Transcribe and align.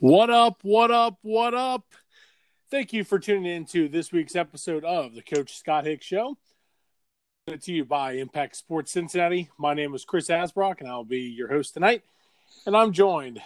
What 0.00 0.30
up? 0.30 0.60
What 0.62 0.92
up? 0.92 1.18
What 1.22 1.54
up? 1.54 1.84
Thank 2.70 2.92
you 2.92 3.02
for 3.02 3.18
tuning 3.18 3.50
in 3.52 3.64
to 3.64 3.88
this 3.88 4.12
week's 4.12 4.36
episode 4.36 4.84
of 4.84 5.12
the 5.16 5.22
Coach 5.22 5.56
Scott 5.56 5.86
Hicks 5.86 6.06
Show. 6.06 6.38
Brought 7.48 7.62
to 7.62 7.72
you 7.72 7.84
by 7.84 8.12
Impact 8.12 8.54
Sports 8.54 8.92
Cincinnati. 8.92 9.50
My 9.58 9.74
name 9.74 9.92
is 9.96 10.04
Chris 10.04 10.28
Asbrock, 10.28 10.78
and 10.78 10.88
I'll 10.88 11.02
be 11.02 11.22
your 11.22 11.48
host 11.48 11.74
tonight. 11.74 12.04
And 12.64 12.76
I'm 12.76 12.92
joined, 12.92 13.42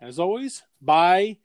as 0.00 0.18
always, 0.18 0.62
by 0.80 1.36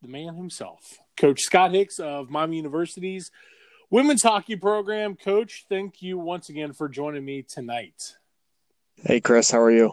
the 0.00 0.08
man 0.08 0.34
himself, 0.34 0.98
Coach 1.18 1.42
Scott 1.42 1.74
Hicks 1.74 1.98
of 1.98 2.30
Miami 2.30 2.56
University's 2.56 3.30
women's 3.90 4.22
hockey 4.22 4.56
program. 4.56 5.14
Coach, 5.14 5.66
thank 5.68 6.00
you 6.00 6.16
once 6.16 6.48
again 6.48 6.72
for 6.72 6.88
joining 6.88 7.26
me 7.26 7.42
tonight. 7.42 8.16
Hey, 8.96 9.20
Chris, 9.20 9.50
how 9.50 9.60
are 9.60 9.70
you? 9.70 9.92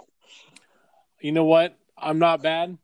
You 1.20 1.34
know 1.34 1.44
what? 1.44 1.78
I'm 1.98 2.20
not 2.20 2.42
bad. 2.42 2.78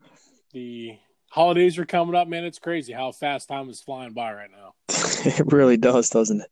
The 0.53 0.97
holidays 1.29 1.79
are 1.79 1.85
coming 1.85 2.15
up, 2.15 2.27
man. 2.27 2.45
It's 2.45 2.59
crazy 2.59 2.93
how 2.93 3.11
fast 3.11 3.47
time 3.49 3.69
is 3.69 3.81
flying 3.81 4.13
by 4.13 4.33
right 4.33 4.51
now. 4.51 4.75
it 4.89 5.51
really 5.51 5.77
does, 5.77 6.09
doesn't 6.09 6.43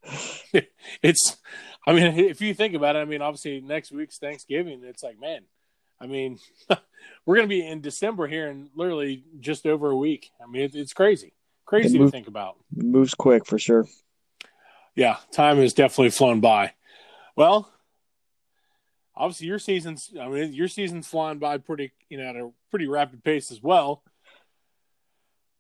it? 0.54 0.72
it's, 1.04 1.38
I 1.86 1.94
mean, 1.94 2.18
if 2.18 2.42
you 2.42 2.56
think 2.56 2.74
about 2.74 2.96
it, 2.96 3.00
I 3.00 3.06
mean, 3.06 3.22
obviously 3.22 3.62
next 3.62 3.92
week's 3.92 4.18
Thanksgiving. 4.18 4.82
It's 4.84 5.04
like, 5.04 5.20
man, 5.20 5.42
I 6.00 6.08
mean, 6.08 6.40
we're 7.26 7.36
going 7.36 7.48
to 7.48 7.56
be 7.56 7.66
in 7.66 7.82
December 7.82 8.28
here 8.28 8.48
in 8.48 8.70
literally 8.76 9.24
just 9.40 9.68
over 9.68 9.92
a 9.92 9.96
week. 9.96 10.32
I 10.44 10.50
mean, 10.50 10.64
it, 10.64 10.74
it's 10.74 10.94
crazy, 10.94 11.34
crazy 11.66 12.00
to 12.00 12.10
think 12.10 12.28
about. 12.28 12.58
moves 12.76 13.14
quick 13.14 13.46
for 13.46 13.60
sure. 13.60 13.86
Yeah, 14.96 15.18
time 15.32 15.58
has 15.58 15.74
definitely 15.74 16.10
flown 16.10 16.42
by. 16.42 16.74
Well, 17.36 17.72
obviously 19.16 19.48
your 19.48 19.60
season's 19.60 20.12
I 20.20 20.28
mean 20.28 20.54
your 20.54 20.68
season's 20.68 21.08
flying 21.08 21.40
by 21.40 21.58
pretty 21.58 21.92
you 22.10 22.18
know 22.18 22.30
at 22.30 22.36
a 22.36 22.52
pretty 22.70 22.88
rapid 22.88 23.24
pace 23.24 23.52
as 23.52 23.62
well. 23.62 24.04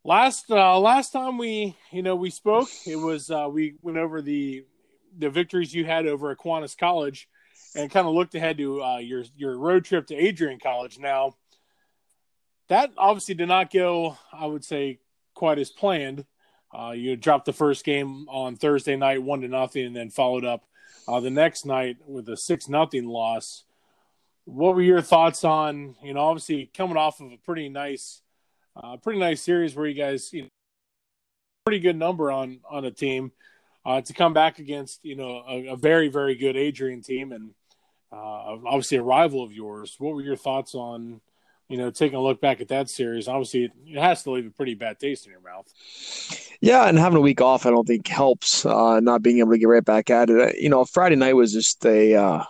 Last 0.04 0.50
uh, 0.50 0.80
last 0.80 1.12
time 1.12 1.38
we 1.38 1.78
you 1.92 2.02
know 2.02 2.16
we 2.16 2.30
spoke, 2.30 2.70
it 2.88 2.96
was 2.96 3.30
uh, 3.30 3.48
we 3.52 3.76
went 3.82 3.98
over 3.98 4.22
the 4.22 4.66
the 5.18 5.30
victories 5.30 5.74
you 5.74 5.86
had 5.86 6.08
over 6.08 6.32
Aquinas 6.32 6.76
College, 6.76 7.28
and 7.76 7.92
kind 7.92 8.08
of 8.08 8.14
looked 8.14 8.36
ahead 8.36 8.58
to 8.58 8.84
uh, 8.84 8.98
your 8.98 9.24
your 9.36 9.58
road 9.58 9.86
trip 9.86 10.08
to 10.08 10.16
Adrian 10.16 10.60
College. 10.60 10.98
Now, 10.98 11.36
that 12.70 12.92
obviously 12.98 13.36
did 13.36 13.48
not 13.48 13.72
go, 13.72 14.18
I 14.34 14.46
would 14.46 14.66
say, 14.66 15.00
quite 15.36 15.60
as 15.60 15.70
planned. 15.70 16.26
Uh, 16.74 16.92
you 16.92 17.16
dropped 17.18 17.46
the 17.46 17.54
first 17.54 17.84
game 17.84 18.26
on 18.30 18.56
Thursday 18.56 18.96
night, 18.96 19.22
one 19.22 19.42
to 19.42 19.48
nothing, 19.48 19.86
and 19.86 19.96
then 19.96 20.10
followed 20.10 20.46
up 20.46 20.64
uh, 21.08 21.20
the 21.20 21.30
next 21.30 21.66
night 21.66 21.98
with 22.06 22.28
a 22.30 22.38
six 22.38 22.68
nothing 22.70 23.08
loss. 23.08 23.64
What 24.46 24.76
were 24.76 24.82
your 24.82 25.02
thoughts 25.02 25.44
on 25.44 25.96
you 26.04 26.14
know 26.14 26.22
obviously 26.22 26.70
coming 26.76 26.98
off 26.98 27.20
of 27.20 27.32
a 27.32 27.38
pretty 27.38 27.70
nice, 27.70 28.22
uh, 28.76 28.98
pretty 28.98 29.20
nice 29.20 29.42
series 29.42 29.76
where 29.76 29.88
you 29.88 29.94
guys 29.94 30.32
you 30.34 30.44
know 30.44 30.48
pretty 31.66 31.80
good 31.80 31.96
number 31.96 32.32
on 32.32 32.60
on 32.70 32.86
a 32.86 32.92
team 32.92 33.32
uh, 33.86 34.02
to 34.02 34.14
come 34.14 34.34
back 34.34 34.60
against 34.60 35.04
you 35.06 35.16
know 35.16 35.44
a, 35.48 35.68
a 35.68 35.76
very 35.76 36.08
very 36.08 36.36
good 36.36 36.58
Adrian 36.58 37.02
team 37.02 37.32
and 37.32 37.52
uh, 38.12 38.58
obviously 38.66 38.98
a 38.98 39.04
rival 39.04 39.44
of 39.44 39.54
yours. 39.54 39.96
What 39.98 40.16
were 40.16 40.22
your 40.22 40.36
thoughts 40.36 40.76
on 40.76 41.22
you 41.72 41.78
know, 41.78 41.90
taking 41.90 42.18
a 42.18 42.22
look 42.22 42.42
back 42.42 42.60
at 42.60 42.68
that 42.68 42.90
series, 42.90 43.30
obviously 43.30 43.72
it, 43.88 43.98
has 43.98 44.24
to 44.24 44.32
leave 44.32 44.46
a 44.46 44.50
pretty 44.50 44.74
bad 44.74 45.00
taste 45.00 45.26
in 45.26 45.32
your 45.32 45.42
mouth. 45.42 45.66
Yeah, 46.60 46.88
and 46.88 47.00
having 47.00 47.18
a 47.18 47.22
week 47.22 47.40
off, 47.40 47.66
I 47.66 47.70
don't 47.70 47.88
think 47.88 48.08
helps. 48.08 48.66
Uh, 48.66 49.00
not 49.00 49.22
being 49.22 49.40
able 49.40 49.52
to 49.52 49.58
get 49.58 49.68
right 49.68 49.84
back 49.84 50.10
at 50.10 50.30
it. 50.30 50.60
You 50.60 50.70
know, 50.70 50.84
Friday 50.84 51.16
night 51.16 51.36
was 51.36 51.54
just 51.54 51.84
a 51.86 52.14
uh, 52.16 52.44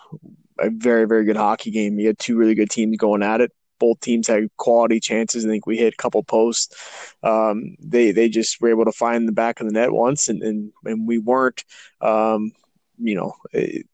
a 0.60 0.70
very 0.72 1.06
very 1.06 1.24
good 1.24 1.38
hockey 1.38 1.70
game. 1.70 2.00
You 2.00 2.08
had 2.08 2.20
two 2.20 2.36
really 2.36 2.56
good 2.56 2.72
teams 2.72 2.98
going 2.98 3.22
at 3.22 3.42
it. 3.42 3.52
Both 3.80 4.00
teams 4.02 4.28
had 4.28 4.50
quality 4.58 5.00
chances. 5.00 5.46
I 5.46 5.50
think 5.50 5.66
we 5.68 5.78
hit 5.78 5.94
a 5.94 5.98
couple 5.98 6.24
posts. 6.24 7.14
Um, 7.22 7.76
they 7.80 8.12
they 8.12 8.28
just 8.28 8.60
were 8.60 8.70
able 8.70 8.86
to 8.86 8.92
find 8.92 9.28
the 9.28 9.34
back 9.34 9.60
of 9.60 9.68
the 9.68 9.74
net 9.74 9.92
once, 9.92 10.30
and 10.30 10.42
and, 10.42 10.72
and 10.84 11.08
we 11.08 11.20
weren't. 11.20 11.64
Um, 12.02 12.54
you 13.02 13.16
know, 13.16 13.34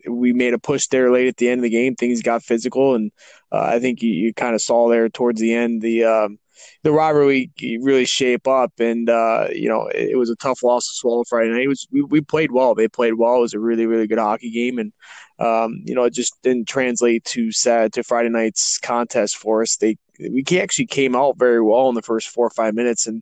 we 0.10 0.34
made 0.34 0.54
a 0.54 0.60
push 0.60 0.88
there 0.88 1.12
late 1.12 1.28
at 1.28 1.38
the 1.38 1.50
end 1.50 1.60
of 1.60 1.64
the 1.64 1.70
game. 1.70 1.96
Things 1.96 2.22
got 2.22 2.44
physical, 2.44 2.96
and 2.96 3.12
uh, 3.52 3.62
I 3.62 3.80
think 3.80 4.02
you, 4.02 4.12
you 4.12 4.34
kind 4.34 4.56
of 4.56 4.62
saw 4.62 4.90
there 4.90 5.10
towards 5.10 5.40
the 5.40 5.54
end 5.54 5.82
the 5.82 6.04
um, 6.04 6.40
the 6.84 6.92
rivalry 6.92 7.52
really 7.82 8.06
shape 8.06 8.48
up. 8.48 8.74
And 8.80 9.10
uh, 9.10 9.48
you 9.52 9.70
know, 9.70 9.88
it, 9.88 10.12
it, 10.12 10.16
was 10.18 10.30
a 10.30 10.36
tough 10.36 10.64
loss 10.64 10.88
to 10.88 10.94
swallow 10.96 11.24
Friday 11.24 11.52
night. 11.52 11.64
It 11.64 11.68
was 11.68 11.88
we, 11.92 12.02
we, 12.04 12.22
played 12.22 12.52
well. 12.52 12.76
They 12.76 12.88
played 12.88 13.14
well. 13.14 13.38
It 13.38 13.42
was 13.42 13.54
a 13.54 13.60
really 13.60 13.86
really 13.86 14.08
good 14.08 14.20
hockey 14.20 14.52
game, 14.52 14.80
and 14.80 14.94
um, 15.40 15.82
you 15.86 15.96
know, 15.96 16.04
it 16.04 16.14
just 16.14 16.34
didn't 16.44 16.68
translate 16.68 17.24
to 17.26 17.52
sad 17.52 17.94
to 17.94 18.04
Friday 18.04 18.30
night's 18.30 18.78
contest 18.78 19.38
for 19.38 19.62
us. 19.62 19.78
They 19.78 19.98
we 20.20 20.44
actually 20.60 20.88
came 20.88 21.16
out 21.16 21.38
very 21.38 21.62
well 21.62 21.90
in 21.90 21.96
the 21.96 22.02
first 22.02 22.30
four 22.30 22.48
or 22.48 22.52
five 22.52 22.74
minutes 22.74 23.08
and 23.08 23.22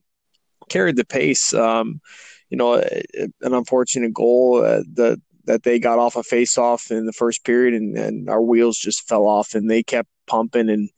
carried 0.70 0.96
the 0.96 1.06
pace. 1.06 1.54
Um, 1.54 2.02
you 2.50 2.58
know, 2.58 2.76
an 2.76 3.54
unfortunate 3.54 4.14
goal. 4.14 4.64
Uh, 4.64 4.84
the 4.94 5.20
that 5.46 5.64
they 5.64 5.80
got 5.80 6.00
off 6.00 6.16
a 6.16 6.24
face 6.24 6.58
off 6.58 6.92
in 6.92 7.06
the 7.06 7.14
first 7.14 7.44
period 7.44 7.74
and, 7.74 7.98
and 7.98 8.30
our 8.30 8.42
wheels 8.42 8.78
just 8.78 9.08
fell 9.08 9.28
off 9.28 9.56
and 9.56 9.70
they 9.70 9.84
kept 9.84 10.10
pumping 10.28 10.70
and 10.70 10.90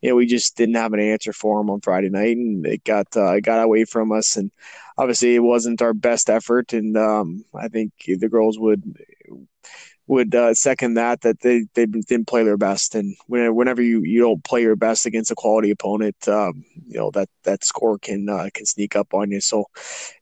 you 0.00 0.10
know 0.10 0.16
we 0.16 0.26
just 0.26 0.56
didn't 0.56 0.74
have 0.74 0.92
an 0.92 1.00
answer 1.00 1.32
for 1.32 1.58
them 1.58 1.70
on 1.70 1.80
Friday 1.80 2.10
night 2.10 2.36
and 2.36 2.66
it 2.66 2.84
got 2.84 3.06
uh, 3.16 3.34
it 3.34 3.42
got 3.42 3.62
away 3.62 3.84
from 3.84 4.12
us 4.12 4.36
and 4.36 4.50
obviously 4.98 5.34
it 5.34 5.40
wasn't 5.40 5.82
our 5.82 5.94
best 5.94 6.28
effort 6.28 6.72
and 6.72 6.96
um, 6.96 7.44
I 7.54 7.68
think 7.68 7.92
the 8.06 8.28
girls 8.28 8.58
would 8.58 8.82
would 10.08 10.34
uh, 10.34 10.52
second 10.52 10.94
that 10.94 11.20
that 11.22 11.40
they 11.40 11.64
they 11.74 11.86
didn't 11.86 12.26
play 12.26 12.42
their 12.42 12.56
best 12.56 12.94
and 12.94 13.16
whenever 13.28 13.80
you 13.80 14.02
you 14.02 14.20
don't 14.20 14.42
play 14.42 14.60
your 14.60 14.76
best 14.76 15.06
against 15.06 15.30
a 15.30 15.34
quality 15.34 15.70
opponent 15.70 16.16
um, 16.28 16.64
you 16.86 16.98
know 16.98 17.10
that 17.12 17.28
that 17.44 17.64
score 17.64 17.98
can 17.98 18.28
uh, 18.28 18.48
can 18.52 18.66
sneak 18.66 18.96
up 18.96 19.14
on 19.14 19.30
you. 19.30 19.40
So 19.40 19.66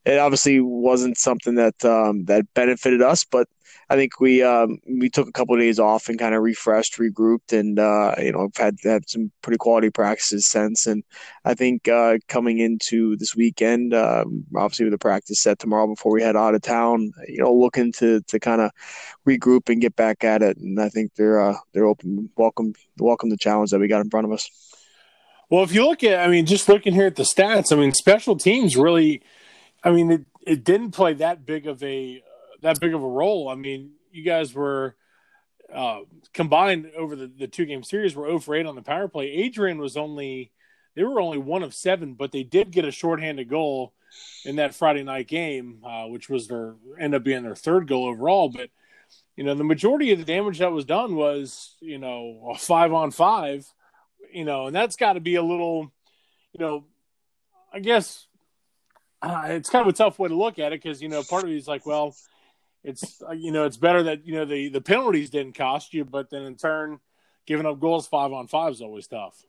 it 0.05 0.19
obviously 0.19 0.61
wasn't 0.61 1.19
something 1.19 1.55
that 1.57 1.85
um, 1.85 2.25
that 2.25 2.45
benefited 2.55 3.03
us 3.03 3.25
but 3.25 3.49
I 3.91 3.97
think 3.97 4.21
we 4.21 4.41
um, 4.41 4.79
we 4.89 5.11
took 5.11 5.29
a 5.29 5.33
couple 5.33 5.57
of 5.57 5.61
days 5.61 5.81
off 5.81 6.09
and 6.09 6.17
kind 6.17 6.33
of 6.33 6.43
refreshed, 6.43 6.97
regrouped, 6.97 7.53
and 7.53 7.77
uh, 7.77 8.15
you 8.19 8.31
know 8.31 8.49
had 8.57 8.77
had 8.85 9.11
some 9.11 9.33
pretty 9.43 9.59
quality 9.59 9.91
practices 9.91 10.47
since. 10.47 10.87
And 10.87 11.03
I 11.45 11.55
think 11.55 11.89
uh, 11.89 12.19
coming 12.29 12.61
into 12.61 13.17
this 13.17 13.35
weekend, 13.35 13.93
uh, 13.93 14.25
obviously 14.57 14.85
with 14.85 14.93
the 14.93 14.99
practice 14.99 15.43
set 15.43 15.59
tomorrow 15.59 15.89
before 15.89 16.13
we 16.13 16.23
head 16.23 16.37
out 16.37 16.55
of 16.55 16.63
town, 16.63 17.11
you 17.27 17.39
know, 17.39 17.53
looking 17.53 17.91
to 17.95 18.21
to 18.21 18.39
kind 18.39 18.61
of 18.61 18.71
regroup 19.27 19.69
and 19.69 19.81
get 19.81 19.97
back 19.97 20.23
at 20.23 20.41
it. 20.41 20.57
And 20.57 20.81
I 20.81 20.89
think 20.89 21.17
they're 21.17 21.41
uh, 21.41 21.57
they're 21.73 21.87
open, 21.87 22.31
welcome, 22.37 22.75
welcome 22.97 23.29
the 23.29 23.37
challenge 23.37 23.71
that 23.71 23.81
we 23.81 23.89
got 23.89 24.03
in 24.03 24.11
front 24.11 24.25
of 24.25 24.33
us. 24.33 24.49
Well, 25.49 25.65
if 25.65 25.75
you 25.75 25.85
look 25.85 26.05
at, 26.05 26.21
I 26.21 26.29
mean, 26.29 26.47
just 26.47 26.69
looking 26.69 26.95
here 26.95 27.07
at 27.07 27.17
the 27.17 27.25
stats, 27.25 27.73
I 27.73 27.77
mean, 27.77 27.93
special 27.93 28.37
teams 28.37 28.77
really, 28.77 29.21
I 29.83 29.91
mean, 29.91 30.11
it, 30.11 30.25
it 30.47 30.65
didn't 30.65 30.93
play 30.93 31.15
that 31.15 31.47
big 31.47 31.67
of 31.67 31.83
a 31.83 32.23
that 32.63 32.81
big 32.81 32.95
of 32.95 33.03
a 33.03 33.09
role. 33.09 33.49
I 33.49 33.55
mean, 33.55 33.93
you 34.13 34.23
guys 34.23 34.53
were 34.55 34.97
uh, 35.73 36.01
combined 36.33 36.91
over 36.97 37.17
the, 37.17 37.27
the 37.27 37.47
two 37.47 37.65
game 37.65 37.83
series 37.83 38.15
were 38.15 38.27
0 38.27 38.41
for 38.41 38.55
8 38.55 38.67
on 38.67 38.75
the 38.75 38.83
power 38.83 39.09
play. 39.09 39.31
Adrian 39.31 39.79
was 39.79 39.97
only 39.97 40.53
they 40.95 41.05
were 41.05 41.21
only 41.21 41.39
one 41.39 41.63
of 41.63 41.75
seven, 41.75 42.15
but 42.15 42.33
they 42.33 42.43
did 42.43 42.71
get 42.71 42.85
a 42.85 42.91
shorthanded 42.91 43.49
goal 43.49 43.95
in 44.45 44.57
that 44.57 44.75
Friday 44.75 45.05
night 45.05 45.29
game, 45.29 45.79
uh, 45.85 46.07
which 46.07 46.29
was 46.29 46.49
their 46.49 46.75
end 46.99 47.15
up 47.15 47.23
being 47.23 47.43
their 47.43 47.55
third 47.55 47.87
goal 47.87 48.07
overall. 48.07 48.49
But 48.49 48.71
you 49.37 49.45
know, 49.45 49.55
the 49.55 49.65
majority 49.65 50.13
of 50.13 50.19
the 50.19 50.25
damage 50.25 50.59
that 50.59 50.73
was 50.73 50.85
done 50.85 51.15
was 51.15 51.77
you 51.81 51.99
know 51.99 52.51
a 52.55 52.59
five 52.59 52.93
on 52.93 53.13
five, 53.13 53.67
you 54.33 54.45
know, 54.45 54.67
and 54.67 54.75
that's 54.75 54.97
got 54.97 55.15
to 55.15 55.21
be 55.21 55.37
a 55.37 55.43
little, 55.43 55.93
you 56.53 56.65
know, 56.65 56.85
I 57.73 57.79
guess 57.79 58.27
uh, 59.23 59.43
it's 59.49 59.71
kind 59.71 59.87
of 59.87 59.93
a 59.93 59.97
tough 59.97 60.19
way 60.19 60.29
to 60.29 60.35
look 60.35 60.59
at 60.59 60.73
it 60.73 60.83
because 60.83 61.03
you 61.03 61.09
know 61.09 61.23
part 61.23 61.45
of 61.45 61.51
me 61.51 61.57
is 61.57 61.69
like, 61.69 61.87
well, 61.87 62.15
it's 62.83 63.23
uh, 63.29 63.33
you 63.33 63.53
know 63.53 63.65
it's 63.65 63.77
better 63.77 64.03
that 64.05 64.27
you 64.27 64.35
know 64.35 64.45
the 64.45 64.69
the 64.69 64.81
penalties 64.81 65.31
didn't 65.31 65.55
cost 65.55 65.93
you, 65.93 66.05
but 66.05 66.31
then 66.31 66.43
in 66.43 66.57
turn, 66.57 67.01
giving 67.47 67.67
up 67.67 67.81
goals 67.81 68.07
five 68.07 68.33
on 68.33 68.47
five 68.47 68.73
is 68.73 68.81
always 68.81 69.07
tough. 69.07 69.45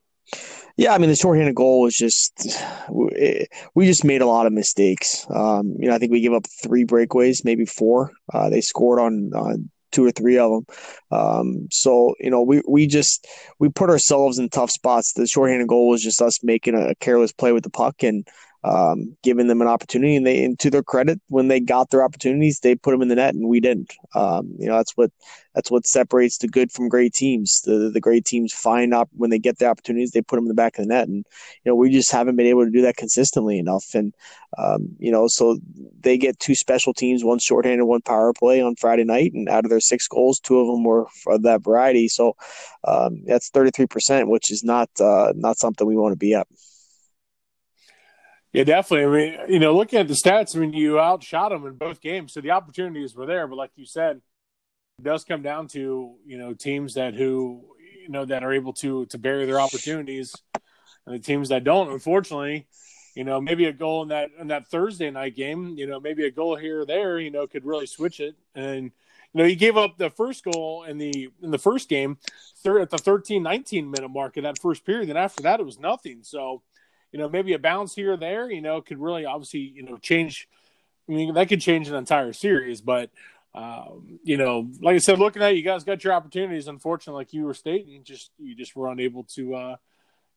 Yeah, 0.78 0.94
I 0.94 0.98
mean 0.98 1.10
the 1.10 1.16
shorthanded 1.16 1.56
goal 1.56 1.81
was 1.81 1.95
just 1.95 2.57
we 2.90 3.86
just 3.86 4.04
made 4.04 4.22
a 4.22 4.28
lot 4.28 4.45
of 4.45 4.54
mistakes. 4.54 5.25
Um, 5.30 5.75
you 5.80 5.88
know, 5.88 5.95
I 5.95 6.00
think 6.00 6.12
we 6.12 6.22
gave 6.22 6.34
up 6.34 6.45
three 6.63 6.86
breakaways, 6.86 7.44
maybe 7.44 7.66
four. 7.66 8.12
Uh, 8.34 8.50
they 8.50 8.62
scored 8.62 9.00
on, 9.00 9.31
on 9.34 9.69
two 9.92 10.06
or 10.06 10.12
three 10.12 10.38
of 10.38 10.51
them. 10.51 10.75
Um, 11.12 11.68
so 11.72 12.16
you 12.19 12.30
know, 12.30 12.42
we 12.42 12.62
we 12.68 12.88
just 12.88 13.28
we 13.60 13.69
put 13.69 13.90
ourselves 13.90 14.40
in 14.40 14.50
tough 14.50 14.72
spots. 14.72 15.13
The 15.13 15.28
shorthanded 15.28 15.68
goal 15.68 15.90
was 15.90 16.04
just 16.04 16.22
us 16.22 16.44
making 16.44 16.75
a 16.75 16.95
careless 16.95 17.31
play 17.31 17.51
with 17.51 17.63
the 17.63 17.69
puck, 17.69 18.04
and 18.04 18.28
um, 18.63 19.16
giving 19.24 19.48
them 19.48 19.62
an 19.62 19.68
opportunity. 19.68 20.16
And 20.16 20.25
they, 20.25 20.44
and 20.44 20.60
to 20.60 20.69
their 20.69 20.84
credit, 20.84 21.19
when 21.28 21.48
they 21.48 21.60
got 21.60 21.90
their 21.90 22.04
opportunities, 22.04 22.60
they 22.60 22.75
put 22.75 22.92
them 22.92 23.02
in 23.02 23.08
the 23.08 23.16
net, 23.16 23.34
and 23.34 23.48
we 23.48 23.60
didn't. 23.60 23.94
Um, 24.13 24.54
you 24.58 24.68
know, 24.68 24.78
that's 24.78 24.96
what 24.96 25.12
that's 25.56 25.72
what 25.72 25.86
separates 25.88 26.38
the 26.38 26.48
good 26.48 26.72
from 26.72 26.88
great 26.88 27.13
teams. 27.13 27.62
The 27.62 27.90
the 27.92 28.00
great 28.00 28.25
teams 28.25 28.54
find 28.54 28.94
up 28.94 29.10
when 29.13 29.30
they 29.30 29.40
get 29.40 29.58
the 29.58 29.66
opportunities, 29.66 30.12
they 30.12 30.22
put 30.22 30.36
them 30.36 30.46
in 30.46 30.50
the 30.50 30.54
back 30.54 30.78
of 30.78 30.86
the 30.86 30.90
net, 30.90 31.08
and 31.08 31.25
you 31.63 31.72
know 31.72 31.75
we 31.75 31.90
just 31.90 32.12
haven't 32.12 32.36
been 32.36 32.48
able 32.48 32.66
to 32.66 32.72
do 32.72 32.81
that 32.84 32.98
consistently 32.98 33.58
enough. 33.58 33.94
And 33.94 34.13
um, 34.58 34.96
you 35.00 35.12
know, 35.12 35.28
so 35.28 35.60
they 36.00 36.18
get 36.18 36.40
two 36.40 36.56
special 36.56 36.94
teams, 36.94 37.24
one 37.24 37.40
shorthanded, 37.40 37.88
one 37.88 38.02
power 38.02 38.34
play 38.34 38.62
on 38.62 38.75
Friday 38.75 39.04
night, 39.04 39.34
and 39.34 39.50
out 39.50 39.66
of 39.66 39.69
their 39.72 39.80
six 39.80 40.07
goals, 40.07 40.40
two 40.40 40.60
of 40.60 40.68
them 40.68 40.84
were 40.84 41.07
of 41.28 41.44
that 41.44 41.64
variety. 41.64 42.07
So 42.07 42.36
um, 42.84 43.24
that's 43.25 43.50
thirty 43.50 43.72
three 43.72 43.88
percent, 43.88 44.30
which 44.30 44.52
is 44.52 44.64
not 44.64 44.90
uh, 45.00 45.34
not 45.36 45.57
something 45.57 45.88
we 45.88 45.96
want 45.98 46.14
to 46.14 46.18
be 46.18 46.36
at. 46.36 46.48
Yeah, 48.53 48.65
definitely. 48.65 49.06
I 49.06 49.45
mean, 49.48 49.53
you 49.53 49.59
know, 49.59 49.75
looking 49.75 50.00
at 50.00 50.07
the 50.07 50.13
stats, 50.13 50.56
I 50.56 50.59
mean, 50.59 50.74
you 50.74 51.00
outshot 51.00 51.51
them 51.51 51.65
in 51.65 51.75
both 51.75 52.01
games, 52.01 52.33
so 52.33 52.42
the 52.42 52.51
opportunities 52.51 53.15
were 53.15 53.25
there. 53.25 53.48
But 53.48 53.56
like 53.56 53.71
you 53.75 53.86
said, 53.86 54.18
it 55.00 55.03
does 55.03 55.24
come 55.24 55.42
down 55.42 55.68
to 55.69 56.15
you 56.25 56.38
know 56.38 56.53
teams 56.53 56.95
that 56.95 57.13
who 57.13 57.63
you 58.01 58.09
know 58.09 58.25
that 58.25 58.44
are 58.44 58.51
able 58.53 58.74
to 58.74 59.06
to 59.07 59.18
bury 59.18 59.45
their 59.45 59.59
opportunities, 59.59 60.36
and 61.06 61.15
the 61.15 61.19
teams 61.19 61.50
that 61.50 61.63
don't, 61.63 61.92
unfortunately, 61.92 62.68
you 63.15 63.24
know, 63.24 63.39
maybe 63.39 63.65
a 63.65 63.74
goal 63.74 64.01
in 64.03 64.09
that 64.09 64.31
in 64.38 64.48
that 64.48 64.68
Thursday 64.68 65.09
night 65.12 65.36
game, 65.36 65.75
you 65.77 65.88
know, 65.88 66.01
maybe 66.01 66.25
a 66.25 66.31
goal 66.31 66.57
here 66.57 66.81
or 66.81 66.86
there, 66.86 67.19
you 67.19 67.31
know, 67.31 67.47
could 67.47 67.65
really 67.65 67.88
switch 67.88 68.19
it. 68.19 68.36
And 68.54 68.92
you 69.33 69.42
know, 69.42 69.45
you 69.45 69.56
gave 69.56 69.77
up 69.77 69.97
the 69.97 70.09
first 70.09 70.44
goal 70.44 70.83
in 70.83 70.97
the 70.97 71.30
in 71.42 71.51
the 71.51 71.57
first 71.57 71.88
game, 71.88 72.18
third 72.57 72.81
at 72.81 72.89
the 72.89 72.97
13-19 72.97 73.89
minute 73.89 74.09
mark 74.09 74.36
in 74.36 74.44
that 74.44 74.59
first 74.59 74.86
period, 74.86 75.07
and 75.07 75.18
after 75.18 75.44
that, 75.44 75.62
it 75.62 75.65
was 75.65 75.80
nothing. 75.80 76.19
So 76.24 76.63
you 77.12 77.19
know, 77.19 77.30
maybe 77.30 77.54
a 77.54 77.60
bounce 77.60 77.94
here 77.94 78.13
or 78.13 78.18
there, 78.18 78.50
you 78.50 78.62
know, 78.62 78.81
could 78.81 79.00
really 79.00 79.25
obviously, 79.25 79.60
you 79.60 79.84
know, 79.84 79.98
change. 79.98 80.48
I 81.10 81.13
mean, 81.13 81.34
that 81.34 81.50
could 81.50 81.62
change 81.62 81.90
an 81.90 81.96
entire 81.96 82.31
series, 82.34 82.80
but, 82.81 83.10
um, 83.54 84.19
you 84.24 84.38
know, 84.38 84.69
like 84.81 84.96
I 84.96 85.00
said, 85.00 85.19
looking 85.19 85.42
at 85.42 85.52
it, 85.52 85.58
you 85.58 85.63
guys 85.63 85.84
got 85.84 86.04
your 86.04 86.13
opportunities. 86.13 86.68
Unfortunately, 86.68 87.19
like 87.19 87.34
you 87.34 87.44
were 87.44 87.54
stating, 87.54 88.04
just 88.04 88.31
you 88.38 88.56
just 88.56 88.75
were 88.75 88.90
unable 88.90 89.24
to, 89.36 89.56
uh, 89.56 89.75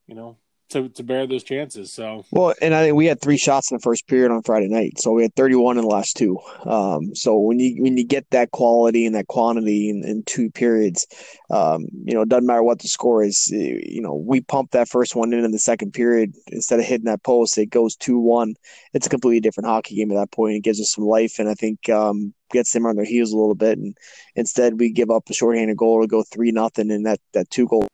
you 0.07 0.15
know, 0.15 0.37
to 0.71 0.89
to 0.91 1.03
bear 1.03 1.27
those 1.27 1.43
chances. 1.43 1.93
So 1.93 2.25
well, 2.31 2.55
and 2.61 2.75
I 2.75 2.85
think 2.85 2.97
we 2.97 3.07
had 3.07 3.21
three 3.21 3.37
shots 3.37 3.71
in 3.71 3.77
the 3.77 3.83
first 3.83 4.07
period 4.07 4.31
on 4.31 4.43
Friday 4.43 4.69
night, 4.69 4.99
so 4.99 5.13
we 5.13 5.23
had 5.23 5.35
31 5.35 5.79
in 5.79 5.83
the 5.83 5.89
last 5.89 6.17
two. 6.17 6.39
Um, 6.65 7.15
so 7.15 7.39
when 7.39 7.59
you 7.59 7.83
when 7.83 7.97
you 7.97 8.05
get 8.05 8.29
that 8.31 8.51
quality 8.51 9.07
and 9.07 9.15
that 9.15 9.29
quantity 9.29 9.91
in, 9.91 10.05
in 10.05 10.23
two 10.25 10.51
periods, 10.51 11.07
um, 11.51 11.87
you 12.05 12.15
know, 12.15 12.23
it 12.23 12.29
doesn't 12.29 12.47
matter 12.47 12.63
what 12.63 12.81
the 12.81 12.89
score 12.89 13.23
is. 13.23 13.49
You 13.51 14.01
know, 14.01 14.15
we 14.15 14.41
pump 14.41 14.73
that 14.73 14.89
first 14.89 15.15
one 15.15 15.33
in 15.33 15.45
in 15.45 15.53
the 15.53 15.59
second 15.59 15.93
period 15.93 16.35
instead 16.49 16.79
of 16.79 16.87
hitting 16.87 17.07
that 17.07 17.23
post, 17.23 17.59
it 17.59 17.67
goes 17.67 17.97
two 17.97 18.19
one. 18.19 18.55
It's 18.93 19.07
a 19.07 19.11
completely 19.11 19.41
different 19.41 19.69
hockey 19.69 19.97
game 19.97 20.11
at 20.11 20.17
that 20.17 20.33
point. 20.33 20.57
It 20.57 20.65
gives 20.65 20.81
us 20.81 20.93
some 20.93 21.05
life, 21.05 21.39
and 21.39 21.49
I 21.49 21.55
think 21.55 21.89
um, 21.89 22.35
gets 22.51 22.73
them 22.73 22.87
on 22.87 22.97
their 22.97 23.05
heels 23.05 23.33
a 23.33 23.37
little 23.37 23.55
bit. 23.55 23.79
And 23.79 23.97
instead, 24.35 24.79
we 24.79 24.91
give 24.91 25.11
up 25.11 25.29
a 25.29 25.35
shorthanded 25.35 25.77
goal 25.77 26.01
to 26.01 26.07
go 26.07 26.23
three 26.23 26.53
nothing, 26.53 26.91
and 26.91 27.07
that 27.07 27.21
that 27.33 27.51
two 27.51 27.67
goal 27.67 27.89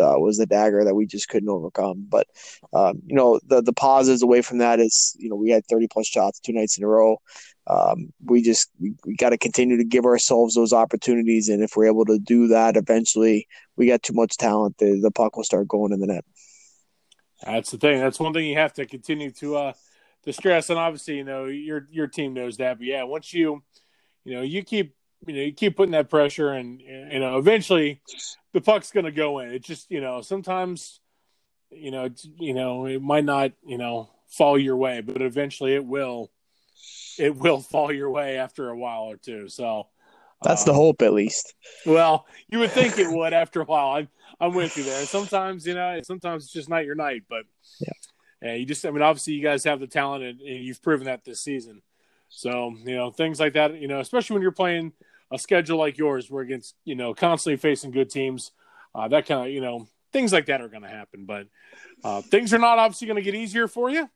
uh, 0.00 0.14
was 0.18 0.38
the 0.38 0.46
dagger 0.46 0.84
that 0.84 0.94
we 0.94 1.06
just 1.06 1.28
couldn't 1.28 1.48
overcome. 1.48 2.06
But 2.08 2.26
um, 2.72 3.02
you 3.06 3.14
know, 3.14 3.40
the 3.46 3.62
the 3.62 3.72
positives 3.72 4.22
away 4.22 4.42
from 4.42 4.58
that 4.58 4.80
is 4.80 5.14
you 5.18 5.28
know 5.28 5.36
we 5.36 5.50
had 5.50 5.66
30 5.66 5.88
plus 5.88 6.06
shots 6.06 6.40
two 6.40 6.52
nights 6.52 6.78
in 6.78 6.84
a 6.84 6.88
row. 6.88 7.18
Um, 7.66 8.12
we 8.24 8.42
just 8.42 8.70
we, 8.80 8.94
we 9.04 9.14
got 9.14 9.30
to 9.30 9.38
continue 9.38 9.76
to 9.76 9.84
give 9.84 10.04
ourselves 10.04 10.54
those 10.54 10.72
opportunities, 10.72 11.48
and 11.48 11.62
if 11.62 11.76
we're 11.76 11.86
able 11.86 12.06
to 12.06 12.18
do 12.18 12.48
that, 12.48 12.76
eventually 12.76 13.46
we 13.76 13.86
got 13.86 14.02
too 14.02 14.14
much 14.14 14.36
talent, 14.36 14.78
the 14.78 14.98
the 15.00 15.10
puck 15.10 15.36
will 15.36 15.44
start 15.44 15.68
going 15.68 15.92
in 15.92 16.00
the 16.00 16.06
net. 16.06 16.24
That's 17.44 17.70
the 17.70 17.78
thing. 17.78 18.00
That's 18.00 18.20
one 18.20 18.32
thing 18.32 18.46
you 18.46 18.56
have 18.56 18.72
to 18.74 18.86
continue 18.86 19.30
to 19.32 19.56
uh 19.56 19.72
to 20.24 20.32
stress, 20.32 20.70
and 20.70 20.78
obviously 20.78 21.16
you 21.16 21.24
know 21.24 21.46
your 21.46 21.86
your 21.90 22.06
team 22.06 22.34
knows 22.34 22.56
that. 22.58 22.78
But 22.78 22.86
yeah, 22.86 23.04
once 23.04 23.32
you 23.32 23.62
you 24.24 24.34
know 24.34 24.42
you 24.42 24.62
keep 24.62 24.94
you 25.26 25.34
know 25.34 25.42
you 25.42 25.52
keep 25.52 25.76
putting 25.76 25.92
that 25.92 26.10
pressure, 26.10 26.50
and 26.50 26.80
you 27.10 27.20
know 27.20 27.38
eventually 27.38 28.00
the 28.52 28.60
puck's 28.60 28.90
going 28.90 29.04
to 29.04 29.12
go 29.12 29.40
in. 29.40 29.50
It 29.50 29.62
just 29.62 29.90
you 29.90 30.00
know 30.00 30.20
sometimes 30.20 31.00
you 31.70 31.90
know 31.90 32.08
you 32.38 32.54
know 32.54 32.86
it 32.86 33.02
might 33.02 33.24
not 33.24 33.52
you 33.64 33.78
know 33.78 34.10
fall 34.28 34.58
your 34.58 34.76
way, 34.76 35.00
but 35.00 35.22
eventually 35.22 35.74
it 35.74 35.84
will. 35.84 36.30
It 37.18 37.36
will 37.36 37.60
fall 37.72 37.92
your 37.92 38.10
way 38.10 38.38
after 38.38 38.68
a 38.68 38.76
while 38.76 39.02
or 39.02 39.16
two. 39.16 39.48
So 39.48 39.88
that's 40.42 40.62
um, 40.62 40.68
the 40.68 40.74
hope, 40.74 41.02
at 41.02 41.12
least. 41.12 41.54
Well, 41.84 42.26
you 42.48 42.58
would 42.60 42.70
think 42.70 42.98
it 42.98 43.10
would 43.10 43.32
after 43.32 43.60
a 43.60 43.64
while. 43.64 43.96
I'm 43.96 44.08
I'm 44.40 44.54
with 44.54 44.76
you 44.76 44.84
there. 44.84 45.04
Sometimes 45.04 45.66
you 45.66 45.74
know, 45.74 46.00
sometimes 46.02 46.44
it's 46.44 46.52
just 46.52 46.68
not 46.68 46.84
your 46.84 46.94
night, 46.94 47.24
but 47.28 47.44
yeah. 47.80 47.92
Yeah, 48.42 48.54
you 48.54 48.64
just, 48.64 48.84
I 48.86 48.90
mean, 48.90 49.02
obviously 49.02 49.34
you 49.34 49.42
guys 49.42 49.64
have 49.64 49.80
the 49.80 49.86
talent 49.86 50.24
and, 50.24 50.40
and, 50.40 50.64
you've 50.64 50.82
proven 50.82 51.06
that 51.06 51.24
this 51.24 51.40
season. 51.40 51.82
So, 52.30 52.74
you 52.84 52.96
know, 52.96 53.10
things 53.10 53.38
like 53.38 53.52
that, 53.54 53.78
you 53.78 53.88
know, 53.88 54.00
especially 54.00 54.34
when 54.34 54.42
you're 54.42 54.52
playing 54.52 54.92
a 55.30 55.38
schedule 55.38 55.78
like 55.78 55.98
yours, 55.98 56.30
where 56.30 56.42
against 56.42 56.74
you 56.84 56.94
know 56.94 57.14
constantly 57.14 57.56
facing 57.56 57.90
good 57.90 58.10
teams, 58.10 58.52
uh, 58.94 59.08
that 59.08 59.26
kind 59.26 59.46
of 59.46 59.52
you 59.52 59.60
know 59.60 59.88
things 60.12 60.32
like 60.32 60.46
that 60.46 60.60
are 60.60 60.68
going 60.68 60.82
to 60.82 60.88
happen. 60.88 61.24
But 61.24 61.46
uh, 62.02 62.22
things 62.22 62.52
are 62.52 62.58
not 62.58 62.78
obviously 62.78 63.06
going 63.06 63.16
to 63.16 63.22
get 63.22 63.34
easier 63.34 63.68
for 63.68 63.90
you 63.90 64.08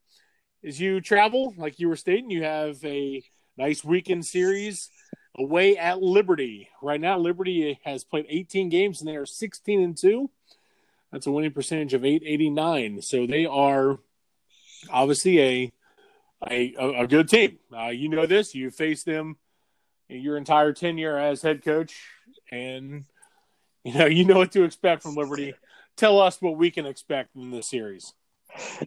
as 0.64 0.80
you 0.80 1.00
travel. 1.00 1.54
Like 1.56 1.78
you 1.78 1.88
were 1.88 1.96
stating, 1.96 2.30
you 2.30 2.42
have 2.42 2.84
a 2.84 3.22
nice 3.56 3.84
weekend 3.84 4.26
series 4.26 4.90
away 5.36 5.76
at 5.76 6.02
Liberty. 6.02 6.68
Right 6.82 7.00
now, 7.00 7.18
Liberty 7.18 7.78
has 7.84 8.04
played 8.04 8.26
18 8.28 8.68
games 8.68 9.00
and 9.00 9.08
they 9.08 9.16
are 9.16 9.26
16 9.26 9.80
and 9.80 9.96
two. 9.96 10.30
That's 11.12 11.26
a 11.26 11.32
winning 11.32 11.52
percentage 11.52 11.94
of 11.94 12.04
889. 12.04 13.02
So 13.02 13.26
they 13.26 13.46
are 13.46 13.98
obviously 14.90 15.40
a 15.40 15.72
a, 16.50 16.74
a 16.76 17.06
good 17.06 17.28
team. 17.28 17.58
Uh, 17.74 17.88
you 17.88 18.08
know 18.10 18.26
this. 18.26 18.54
You 18.54 18.70
face 18.70 19.02
them 19.02 19.36
your 20.08 20.36
entire 20.36 20.72
tenure 20.72 21.18
as 21.18 21.42
head 21.42 21.64
coach, 21.64 21.94
and 22.50 23.04
you 23.84 23.94
know 23.94 24.06
you 24.06 24.24
know 24.24 24.36
what 24.36 24.52
to 24.52 24.64
expect 24.64 25.02
from 25.02 25.14
Liberty. 25.14 25.54
Tell 25.96 26.20
us 26.20 26.40
what 26.40 26.56
we 26.56 26.70
can 26.70 26.86
expect 26.86 27.36
in 27.36 27.50
this 27.50 27.68
series. 27.68 28.12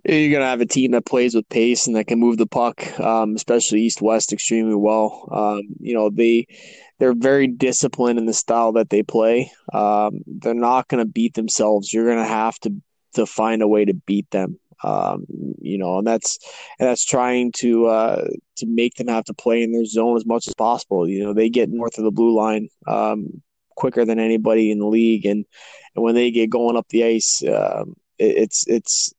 You're 0.06 0.32
gonna 0.32 0.50
have 0.50 0.62
a 0.62 0.66
team 0.66 0.92
that 0.92 1.06
plays 1.06 1.36
with 1.36 1.50
pace 1.50 1.88
and 1.88 1.96
that 1.96 2.08
can 2.08 2.20
move 2.20 2.38
the 2.38 2.48
puck, 2.48 3.00
um, 3.00 3.36
especially 3.36 3.82
east 3.82 4.02
west, 4.02 4.32
extremely 4.32 4.76
well. 4.76 5.28
Um, 5.32 5.62
you 5.80 5.94
know 5.94 6.10
they 6.10 6.48
they're 7.00 7.14
very 7.14 7.48
disciplined 7.48 8.18
in 8.18 8.26
the 8.26 8.34
style 8.34 8.74
that 8.74 8.90
they 8.90 9.04
play. 9.04 9.52
Um, 9.74 10.22
they're 10.26 10.54
not 10.54 10.88
gonna 10.88 11.06
beat 11.06 11.34
themselves. 11.34 11.92
You're 11.92 12.08
gonna 12.08 12.28
have 12.28 12.58
to 12.60 12.74
to 13.16 13.26
find 13.26 13.62
a 13.62 13.68
way 13.68 13.86
to 13.86 13.94
beat 13.94 14.30
them. 14.32 14.60
Um, 14.84 15.26
you 15.60 15.78
know, 15.78 15.98
and 15.98 16.08
that's 16.08 16.38
and 16.80 16.88
that's 16.88 17.06
trying 17.06 17.52
to 17.58 17.88
uh, 17.88 18.28
to 18.58 18.66
make 18.68 18.96
them 18.96 19.08
have 19.08 19.26
to 19.26 19.34
play 19.34 19.64
in 19.64 19.72
their 19.72 19.86
zone 19.86 20.18
as 20.18 20.26
much 20.26 20.48
as 20.48 20.54
possible. 20.54 21.08
You 21.08 21.24
know, 21.24 21.34
they 21.34 21.50
get 21.50 21.70
north 21.70 21.98
of 21.98 22.04
the 22.04 22.12
blue 22.12 22.34
line 22.34 22.70
um, 22.86 23.42
quicker 23.76 24.06
than 24.06 24.20
anybody 24.20 24.72
in 24.72 24.80
the 24.80 24.88
league, 24.88 25.26
and 25.26 25.46
and 25.96 26.04
when 26.04 26.16
they 26.16 26.32
get 26.32 26.50
going 26.50 26.78
up 26.78 26.88
the 26.90 27.04
ice, 27.04 27.44
uh, 27.44 27.86
it, 28.20 28.38
it's 28.38 28.68
it's 28.68 29.14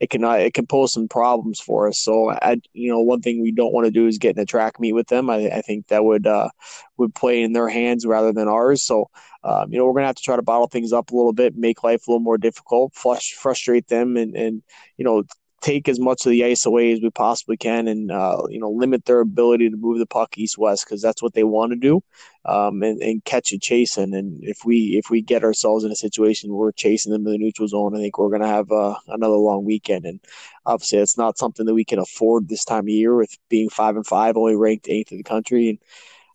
it 0.00 0.10
can 0.10 0.24
uh, 0.24 0.32
it 0.32 0.54
can 0.54 0.66
pose 0.66 0.92
some 0.92 1.08
problems 1.08 1.60
for 1.60 1.88
us. 1.88 1.98
So, 1.98 2.30
I, 2.30 2.60
you 2.72 2.90
know, 2.90 3.00
one 3.00 3.20
thing 3.20 3.42
we 3.42 3.52
don't 3.52 3.72
want 3.72 3.84
to 3.86 3.90
do 3.90 4.06
is 4.06 4.18
get 4.18 4.36
in 4.36 4.42
a 4.42 4.46
track 4.46 4.80
meet 4.80 4.94
with 4.94 5.08
them. 5.08 5.30
I, 5.30 5.48
I 5.50 5.60
think 5.62 5.88
that 5.88 6.04
would 6.04 6.26
uh, 6.26 6.48
would 6.96 7.14
play 7.14 7.42
in 7.42 7.52
their 7.52 7.68
hands 7.68 8.06
rather 8.06 8.32
than 8.32 8.48
ours. 8.48 8.82
So, 8.82 9.10
um, 9.44 9.72
you 9.72 9.78
know, 9.78 9.86
we're 9.86 9.94
gonna 9.94 10.06
have 10.06 10.16
to 10.16 10.22
try 10.22 10.36
to 10.36 10.42
bottle 10.42 10.68
things 10.68 10.92
up 10.92 11.10
a 11.10 11.16
little 11.16 11.32
bit, 11.32 11.56
make 11.56 11.84
life 11.84 12.06
a 12.06 12.10
little 12.10 12.20
more 12.22 12.38
difficult, 12.38 12.94
flush, 12.94 13.32
frustrate 13.34 13.88
them, 13.88 14.16
and 14.16 14.34
and 14.36 14.62
you 14.96 15.04
know, 15.04 15.24
take 15.60 15.88
as 15.88 16.00
much 16.00 16.26
of 16.26 16.30
the 16.30 16.44
ice 16.44 16.66
away 16.66 16.92
as 16.92 17.00
we 17.00 17.10
possibly 17.10 17.56
can, 17.56 17.88
and 17.88 18.10
uh, 18.10 18.42
you 18.48 18.58
know, 18.58 18.70
limit 18.70 19.04
their 19.04 19.20
ability 19.20 19.68
to 19.70 19.76
move 19.76 19.98
the 19.98 20.06
puck 20.06 20.36
east 20.38 20.58
west 20.58 20.84
because 20.84 21.02
that's 21.02 21.22
what 21.22 21.34
they 21.34 21.44
want 21.44 21.72
to 21.72 21.76
do, 21.76 22.02
um, 22.44 22.82
and, 22.82 23.00
and 23.02 23.24
catch 23.24 23.52
it 23.52 23.62
chasing. 23.62 24.14
And 24.14 24.42
if 24.42 24.64
we 24.64 24.96
if 24.98 25.10
we 25.10 25.22
get 25.22 25.44
ourselves 25.44 25.84
in 25.84 25.92
a 25.92 25.96
situation 25.96 26.50
where 26.50 26.58
we're 26.58 26.72
chasing 26.72 27.12
them 27.12 27.26
in 27.26 27.32
the 27.32 27.38
neutral 27.38 27.68
zone, 27.68 27.94
I 27.94 27.98
think 27.98 28.18
we're 28.18 28.30
gonna 28.30 28.46
have 28.46 28.70
uh, 28.72 28.96
another 29.08 29.34
long 29.36 29.64
weekend. 29.64 30.06
And 30.06 30.20
obviously, 30.66 30.98
it's 30.98 31.18
not 31.18 31.38
something 31.38 31.66
that 31.66 31.74
we 31.74 31.84
can 31.84 31.98
afford 31.98 32.48
this 32.48 32.64
time 32.64 32.84
of 32.84 32.88
year 32.88 33.14
with 33.14 33.36
being 33.48 33.68
five 33.68 33.96
and 33.96 34.06
five, 34.06 34.36
only 34.36 34.56
ranked 34.56 34.88
eighth 34.88 35.12
in 35.12 35.18
the 35.18 35.24
country, 35.24 35.68
and 35.68 35.78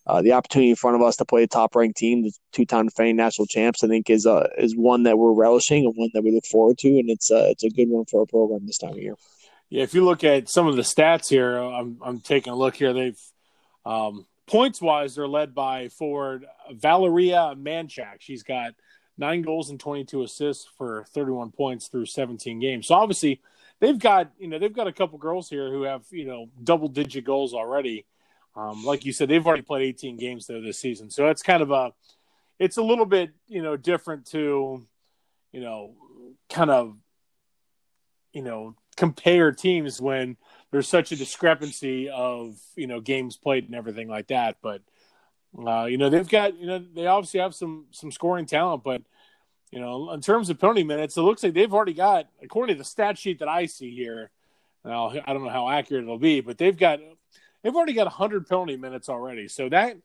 uh, 0.07 0.21
the 0.21 0.33
opportunity 0.33 0.69
in 0.69 0.75
front 0.75 0.95
of 0.95 1.01
us 1.01 1.15
to 1.17 1.25
play 1.25 1.43
a 1.43 1.47
top 1.47 1.75
ranked 1.75 1.97
team, 1.97 2.23
the 2.23 2.31
two 2.51 2.65
time 2.65 2.85
defending 2.85 3.15
national 3.15 3.47
champs, 3.47 3.83
I 3.83 3.87
think 3.87 4.09
is 4.09 4.25
uh, 4.25 4.47
is 4.57 4.75
one 4.75 5.03
that 5.03 5.17
we're 5.17 5.33
relishing 5.33 5.85
and 5.85 5.93
one 5.95 6.11
that 6.13 6.23
we 6.23 6.31
look 6.31 6.45
forward 6.45 6.77
to, 6.79 6.99
and 6.99 7.09
it's 7.09 7.31
uh, 7.31 7.47
it's 7.49 7.63
a 7.63 7.69
good 7.69 7.89
one 7.89 8.05
for 8.05 8.21
our 8.21 8.25
program 8.25 8.65
this 8.65 8.77
time 8.77 8.91
of 8.91 8.97
year. 8.97 9.15
Yeah, 9.69 9.83
if 9.83 9.93
you 9.93 10.05
look 10.05 10.23
at 10.23 10.47
some 10.47 10.67
of 10.67 10.75
the 10.75 10.83
stats 10.83 11.29
here, 11.29 11.57
I'm 11.57 11.99
I'm 12.03 12.19
taking 12.19 12.53
a 12.53 12.55
look 12.55 12.75
here. 12.75 12.93
They've 12.93 13.19
um, 13.85 14.25
points 14.47 14.81
wise, 14.81 15.15
they're 15.15 15.27
led 15.27 15.55
by 15.55 15.89
forward 15.89 16.45
Valeria 16.71 17.55
Manchak. 17.57 18.17
She's 18.19 18.43
got 18.43 18.73
nine 19.17 19.41
goals 19.41 19.69
and 19.69 19.79
22 19.79 20.23
assists 20.23 20.67
for 20.77 21.05
31 21.13 21.51
points 21.51 21.87
through 21.87 22.05
17 22.05 22.59
games. 22.59 22.87
So 22.87 22.95
obviously, 22.95 23.41
they've 23.79 23.97
got 23.97 24.31
you 24.37 24.47
know 24.47 24.59
they've 24.59 24.71
got 24.71 24.87
a 24.87 24.93
couple 24.93 25.17
girls 25.17 25.49
here 25.49 25.69
who 25.71 25.83
have 25.83 26.03
you 26.11 26.25
know 26.25 26.49
double 26.63 26.89
digit 26.89 27.25
goals 27.25 27.53
already. 27.53 28.05
Um, 28.55 28.85
like 28.85 29.05
you 29.05 29.11
said, 29.11 29.27
they've 29.27 29.45
already 29.45 29.63
played 29.63 29.83
18 29.83 30.17
games 30.17 30.47
though 30.47 30.61
this 30.61 30.79
season, 30.79 31.09
so 31.09 31.27
it's 31.27 31.43
kind 31.43 31.61
of 31.61 31.71
a, 31.71 31.93
it's 32.57 32.77
a 32.77 32.83
little 32.83 33.05
bit 33.05 33.31
you 33.47 33.61
know 33.61 33.75
different 33.75 34.25
to, 34.27 34.85
you 35.51 35.61
know, 35.61 35.93
kind 36.49 36.69
of, 36.69 36.95
you 38.31 38.41
know, 38.41 38.75
compare 38.95 39.51
teams 39.51 39.99
when 39.99 40.37
there's 40.71 40.87
such 40.87 41.11
a 41.11 41.15
discrepancy 41.15 42.09
of 42.09 42.57
you 42.75 42.87
know 42.87 42.99
games 42.99 43.37
played 43.37 43.65
and 43.65 43.75
everything 43.75 44.07
like 44.07 44.27
that. 44.27 44.57
But 44.61 44.81
uh, 45.57 45.85
you 45.85 45.97
know 45.97 46.09
they've 46.09 46.27
got 46.27 46.57
you 46.57 46.67
know 46.67 46.79
they 46.79 47.07
obviously 47.07 47.39
have 47.39 47.55
some 47.55 47.85
some 47.91 48.11
scoring 48.11 48.45
talent, 48.45 48.83
but 48.83 49.01
you 49.71 49.79
know 49.79 50.11
in 50.11 50.21
terms 50.21 50.49
of 50.49 50.59
penalty 50.59 50.83
minutes, 50.83 51.17
it 51.17 51.21
looks 51.21 51.43
like 51.43 51.53
they've 51.53 51.73
already 51.73 51.93
got 51.93 52.27
according 52.41 52.75
to 52.75 52.77
the 52.77 52.85
stat 52.85 53.17
sheet 53.17 53.39
that 53.39 53.47
I 53.47 53.65
see 53.65 53.93
here. 53.93 54.31
Now 54.83 55.09
I 55.25 55.33
don't 55.33 55.43
know 55.43 55.49
how 55.49 55.69
accurate 55.69 56.03
it'll 56.03 56.19
be, 56.19 56.41
but 56.41 56.57
they've 56.57 56.77
got 56.77 56.99
they've 57.65 57.75
already 57.75 57.93
got 57.93 58.05
100 58.05 58.47
penalty 58.47 58.77
minutes 58.77 59.09
already. 59.09 59.47
So 59.47 59.67
that, 59.69 59.97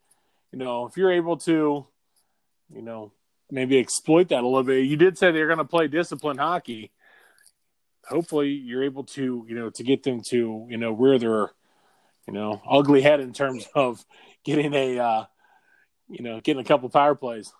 you 0.50 0.58
know, 0.58 0.86
if 0.86 0.96
you're 0.96 1.12
able 1.12 1.36
to, 1.36 1.86
you 2.74 2.82
know, 2.82 3.12
maybe 3.52 3.78
exploit 3.78 4.28
that 4.28 4.42
a 4.42 4.46
little 4.46 4.62
bit. 4.62 4.86
You 4.86 4.96
did 4.96 5.18
say 5.18 5.30
they're 5.30 5.46
going 5.46 5.58
to 5.58 5.64
play 5.64 5.88
disciplined 5.88 6.40
hockey. 6.40 6.90
hopefully 8.06 8.48
you're 8.48 8.84
able 8.84 9.04
to 9.04 9.44
you 9.48 9.54
know 9.54 9.70
to 9.70 9.82
get 9.82 10.02
them 10.02 10.22
to 10.30 10.66
you 10.68 10.76
know 10.76 10.92
rear 10.92 11.18
their 11.18 11.50
you 12.26 12.32
know 12.32 12.60
ugly 12.68 13.02
head 13.02 13.20
in 13.20 13.32
terms 13.32 13.68
of 13.74 14.04
getting 14.44 14.72
a 14.74 14.98
uh, 14.98 15.24
you 16.08 16.24
know 16.24 16.40
getting 16.40 16.60
a 16.60 16.64
couple 16.64 16.88
power 16.88 17.14
plays. 17.14 17.52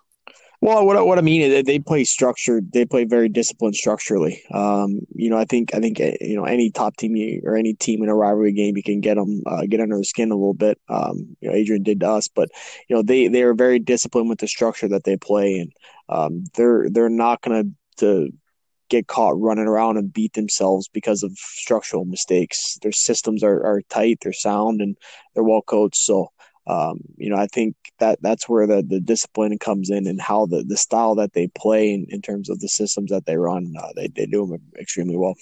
Well, 0.61 0.85
what 0.85 1.07
what 1.07 1.17
I 1.17 1.21
mean 1.21 1.41
is 1.41 1.63
they 1.63 1.79
play 1.79 2.03
structured. 2.03 2.71
They 2.71 2.85
play 2.85 3.03
very 3.05 3.29
disciplined 3.29 3.75
structurally. 3.75 4.43
Um, 4.53 4.99
you 5.15 5.27
know, 5.29 5.37
I 5.37 5.45
think 5.45 5.73
I 5.73 5.79
think 5.79 5.99
eh, 5.99 6.17
you 6.21 6.35
know 6.35 6.43
any 6.45 6.69
top 6.69 6.97
team 6.97 7.15
or 7.43 7.55
any 7.55 7.73
team 7.73 8.03
in 8.03 8.09
a 8.09 8.15
rivalry 8.15 8.53
game, 8.53 8.77
you 8.77 8.83
can 8.83 9.01
get 9.01 9.15
them 9.15 9.41
uh, 9.47 9.63
get 9.67 9.79
under 9.79 9.97
the 9.97 10.05
skin 10.05 10.31
a 10.31 10.35
little 10.35 10.53
bit. 10.53 10.79
Um, 10.87 11.35
you 11.41 11.49
know, 11.49 11.55
Adrian 11.55 11.81
did 11.81 12.01
to 12.01 12.09
us, 12.09 12.27
but 12.27 12.49
you 12.87 12.95
know 12.95 13.01
they 13.01 13.27
they 13.27 13.41
are 13.41 13.55
very 13.55 13.79
disciplined 13.79 14.29
with 14.29 14.39
the 14.39 14.47
structure 14.47 14.87
that 14.89 15.03
they 15.03 15.17
play, 15.17 15.57
and 15.57 15.71
um, 16.09 16.43
they're 16.53 16.89
they're 16.91 17.09
not 17.09 17.41
going 17.41 17.75
to 17.97 18.31
get 18.89 19.07
caught 19.07 19.39
running 19.39 19.67
around 19.67 19.97
and 19.97 20.13
beat 20.13 20.33
themselves 20.33 20.89
because 20.89 21.23
of 21.23 21.31
structural 21.37 22.05
mistakes. 22.05 22.77
Their 22.81 22.91
systems 22.91 23.41
are, 23.41 23.65
are 23.65 23.81
tight, 23.89 24.19
they're 24.21 24.33
sound, 24.33 24.81
and 24.81 24.97
they're 25.33 25.43
well 25.45 25.61
coached. 25.61 25.95
So 25.95 26.27
um, 26.67 26.99
you 27.17 27.29
know, 27.29 27.37
I 27.37 27.47
think 27.47 27.75
that 27.99 28.19
that's 28.21 28.47
where 28.47 28.67
the, 28.67 28.83
the 28.83 28.99
discipline 28.99 29.57
comes 29.57 29.89
in 29.89 30.07
and 30.07 30.21
how 30.21 30.45
the, 30.45 30.63
the 30.63 30.77
style 30.77 31.15
that 31.15 31.33
they 31.33 31.47
play 31.47 31.93
in, 31.93 32.05
in 32.09 32.21
terms 32.21 32.49
of 32.49 32.59
the 32.59 32.69
systems 32.69 33.09
that 33.11 33.25
they 33.25 33.35
run, 33.35 33.73
uh, 33.77 33.89
they, 33.95 34.07
they 34.07 34.25
do 34.27 34.45
them 34.45 34.61
extremely 34.79 35.17
well. 35.17 35.35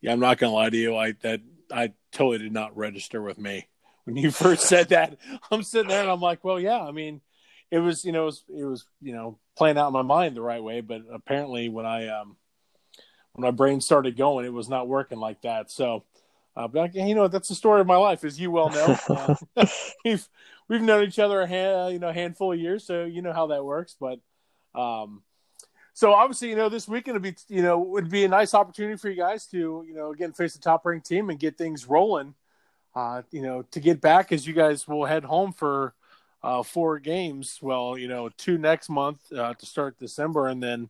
Yeah, 0.00 0.12
I'm 0.12 0.20
not 0.20 0.38
to 0.38 0.48
lie 0.48 0.70
to 0.70 0.76
you. 0.76 0.96
I, 0.96 1.12
that, 1.22 1.40
I 1.72 1.92
totally 2.12 2.38
did 2.38 2.52
not 2.52 2.76
register 2.76 3.20
with 3.20 3.38
me 3.38 3.66
when 4.04 4.16
you 4.16 4.30
first 4.30 4.64
said 4.64 4.90
that. 4.90 5.16
I'm 5.50 5.62
sitting 5.62 5.88
there 5.88 6.02
and 6.02 6.10
I'm 6.10 6.20
like, 6.20 6.44
well, 6.44 6.60
yeah, 6.60 6.80
I 6.80 6.92
mean, 6.92 7.20
it 7.70 7.78
was, 7.78 8.04
you 8.04 8.12
know, 8.12 8.22
it 8.22 8.26
was, 8.26 8.44
it 8.56 8.64
was, 8.64 8.86
you 9.00 9.12
know, 9.12 9.38
playing 9.56 9.78
out 9.78 9.88
in 9.88 9.92
my 9.92 10.02
mind 10.02 10.36
the 10.36 10.42
right 10.42 10.62
way, 10.62 10.80
but 10.80 11.02
apparently 11.12 11.68
when 11.68 11.86
I, 11.86 12.08
um, 12.08 12.36
when 13.32 13.42
my 13.42 13.50
brain 13.50 13.80
started 13.80 14.16
going, 14.16 14.46
it 14.46 14.52
was 14.52 14.68
not 14.68 14.88
working 14.88 15.18
like 15.18 15.42
that. 15.42 15.70
So, 15.70 16.04
uh, 16.56 16.68
but 16.68 16.94
you 16.94 17.14
know, 17.14 17.28
that's 17.28 17.48
the 17.48 17.54
story 17.54 17.80
of 17.80 17.86
my 17.86 17.96
life, 17.96 18.24
as 18.24 18.40
you 18.40 18.50
well 18.50 18.70
know. 18.70 18.96
Uh, 19.08 19.34
we've 20.04 20.28
we've 20.68 20.82
known 20.82 21.04
each 21.04 21.18
other 21.18 21.40
a 21.40 21.46
hand, 21.46 21.92
you 21.92 21.98
know, 21.98 22.12
handful 22.12 22.52
of 22.52 22.58
years, 22.58 22.84
so 22.84 23.04
you 23.04 23.22
know 23.22 23.32
how 23.32 23.48
that 23.48 23.64
works. 23.64 23.96
But 23.98 24.20
um, 24.74 25.22
so 25.92 26.12
obviously, 26.12 26.50
you 26.50 26.56
know, 26.56 26.68
this 26.68 26.88
weekend 26.88 27.14
would 27.14 27.22
be, 27.22 27.34
you 27.48 27.62
know, 27.62 27.78
would 27.78 28.10
be 28.10 28.24
a 28.24 28.28
nice 28.28 28.54
opportunity 28.54 28.96
for 28.96 29.10
you 29.10 29.16
guys 29.16 29.46
to, 29.48 29.84
you 29.86 29.94
know, 29.94 30.12
again 30.12 30.32
face 30.32 30.54
the 30.54 30.60
top 30.60 30.84
ranked 30.84 31.06
team 31.06 31.30
and 31.30 31.38
get 31.38 31.56
things 31.56 31.86
rolling. 31.86 32.34
Uh, 32.94 33.22
you 33.30 33.42
know, 33.42 33.62
to 33.70 33.78
get 33.78 34.00
back 34.00 34.32
as 34.32 34.46
you 34.46 34.52
guys 34.52 34.88
will 34.88 35.04
head 35.04 35.24
home 35.24 35.52
for 35.52 35.94
uh, 36.42 36.62
four 36.62 36.98
games. 36.98 37.58
Well, 37.62 37.96
you 37.96 38.08
know, 38.08 38.30
two 38.36 38.58
next 38.58 38.88
month 38.88 39.20
uh, 39.32 39.54
to 39.54 39.66
start 39.66 39.98
December, 39.98 40.48
and 40.48 40.62
then 40.62 40.88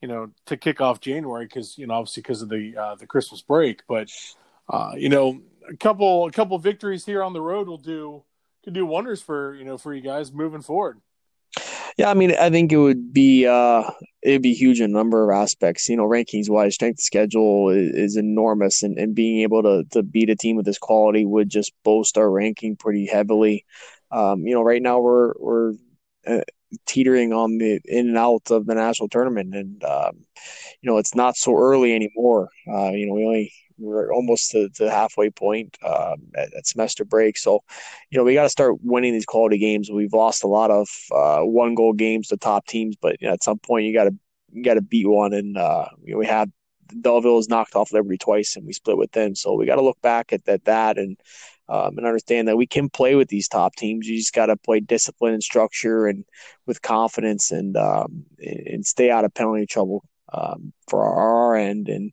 you 0.00 0.08
know 0.08 0.30
to 0.46 0.56
kick 0.56 0.80
off 0.80 1.00
January 1.00 1.46
because 1.46 1.78
you 1.78 1.86
know 1.86 1.94
obviously 1.94 2.22
because 2.22 2.42
of 2.42 2.48
the 2.48 2.76
uh, 2.76 2.94
the 2.96 3.06
Christmas 3.06 3.40
break. 3.40 3.82
But 3.88 4.10
uh, 4.68 4.92
you 4.96 5.08
know, 5.08 5.40
a 5.68 5.76
couple 5.76 6.26
a 6.26 6.32
couple 6.32 6.58
victories 6.58 7.04
here 7.04 7.22
on 7.22 7.32
the 7.32 7.40
road 7.40 7.68
will 7.68 7.78
do 7.78 8.24
could 8.64 8.74
do 8.74 8.86
wonders 8.86 9.20
for 9.20 9.54
you 9.54 9.64
know 9.64 9.78
for 9.78 9.94
you 9.94 10.02
guys 10.02 10.32
moving 10.32 10.62
forward. 10.62 11.00
Yeah, 11.98 12.08
I 12.10 12.14
mean, 12.14 12.34
I 12.34 12.48
think 12.48 12.72
it 12.72 12.78
would 12.78 13.12
be 13.12 13.46
uh, 13.46 13.90
it'd 14.22 14.42
be 14.42 14.54
huge 14.54 14.80
in 14.80 14.90
a 14.90 14.94
number 14.94 15.30
of 15.30 15.36
aspects. 15.36 15.88
You 15.88 15.96
know, 15.96 16.08
rankings 16.08 16.48
wise, 16.48 16.74
strength 16.74 17.00
schedule 17.00 17.68
is, 17.68 17.94
is, 17.94 18.16
enormous, 18.16 18.82
and, 18.82 18.96
and 18.98 19.14
being 19.14 19.40
able 19.40 19.62
to 19.62 19.84
to 19.90 20.02
beat 20.02 20.30
a 20.30 20.36
team 20.36 20.58
of 20.58 20.64
this 20.64 20.78
quality 20.78 21.26
would 21.26 21.50
just 21.50 21.72
boast 21.84 22.16
our 22.16 22.30
ranking 22.30 22.76
pretty 22.76 23.06
heavily. 23.06 23.66
Um, 24.10 24.46
you 24.46 24.54
know, 24.54 24.62
right 24.62 24.80
now 24.80 25.00
we're 25.00 25.34
we're 25.38 25.72
uh, 26.26 26.40
teetering 26.86 27.32
on 27.34 27.58
the 27.58 27.80
in 27.84 28.08
and 28.08 28.18
out 28.18 28.50
of 28.50 28.66
the 28.66 28.74
national 28.74 29.10
tournament, 29.10 29.54
and 29.54 29.84
um, 29.84 30.24
you 30.80 30.90
know, 30.90 30.96
it's 30.96 31.14
not 31.14 31.36
so 31.36 31.54
early 31.56 31.94
anymore. 31.94 32.48
Uh, 32.66 32.90
you 32.90 33.06
know, 33.06 33.14
we 33.14 33.26
only 33.26 33.52
we're 33.82 34.12
almost 34.12 34.50
to 34.52 34.68
the 34.78 34.90
halfway 34.90 35.30
point 35.30 35.76
um, 35.84 36.22
at, 36.34 36.52
at, 36.54 36.66
semester 36.66 37.04
break. 37.04 37.36
So, 37.36 37.62
you 38.10 38.18
know, 38.18 38.24
we 38.24 38.34
got 38.34 38.44
to 38.44 38.48
start 38.48 38.76
winning 38.82 39.12
these 39.12 39.26
quality 39.26 39.58
games. 39.58 39.90
We've 39.90 40.12
lost 40.12 40.44
a 40.44 40.48
lot 40.48 40.70
of 40.70 40.88
uh, 41.10 41.40
one 41.40 41.74
goal 41.74 41.92
games 41.92 42.28
to 42.28 42.36
top 42.36 42.66
teams, 42.66 42.96
but 43.00 43.20
you 43.20 43.28
know, 43.28 43.34
at 43.34 43.42
some 43.42 43.58
point 43.58 43.86
you 43.86 43.92
got 43.92 44.04
to 44.04 44.14
you 44.52 44.62
got 44.62 44.74
to 44.74 44.82
beat 44.82 45.08
one. 45.08 45.32
And 45.32 45.56
uh, 45.56 45.86
you 46.04 46.12
know, 46.12 46.18
we 46.18 46.26
knocked 47.48 47.74
off 47.74 47.92
Liberty 47.92 48.18
twice, 48.18 48.56
and 48.56 48.66
we 48.66 48.72
split 48.72 48.98
with 48.98 49.12
them. 49.12 49.34
So 49.34 49.54
we 49.54 49.66
got 49.66 49.76
to 49.76 49.82
look 49.82 50.00
back 50.02 50.32
at, 50.32 50.46
at 50.48 50.64
that 50.64 50.98
and 50.98 51.18
um, 51.68 51.96
and 51.96 52.06
understand 52.06 52.48
that 52.48 52.56
we 52.56 52.66
can 52.66 52.90
play 52.90 53.14
with 53.14 53.28
these 53.28 53.48
top 53.48 53.76
teams. 53.76 54.06
You 54.06 54.18
just 54.18 54.34
got 54.34 54.46
to 54.46 54.56
play 54.56 54.80
discipline 54.80 55.34
and 55.34 55.42
structure 55.42 56.06
and 56.06 56.24
with 56.66 56.82
confidence 56.82 57.50
and 57.50 57.76
um, 57.76 58.24
and 58.38 58.84
stay 58.84 59.10
out 59.10 59.24
of 59.24 59.34
penalty 59.34 59.66
trouble 59.66 60.04
um, 60.32 60.72
for 60.88 61.04
our 61.04 61.56
end 61.56 61.88
and 61.88 62.12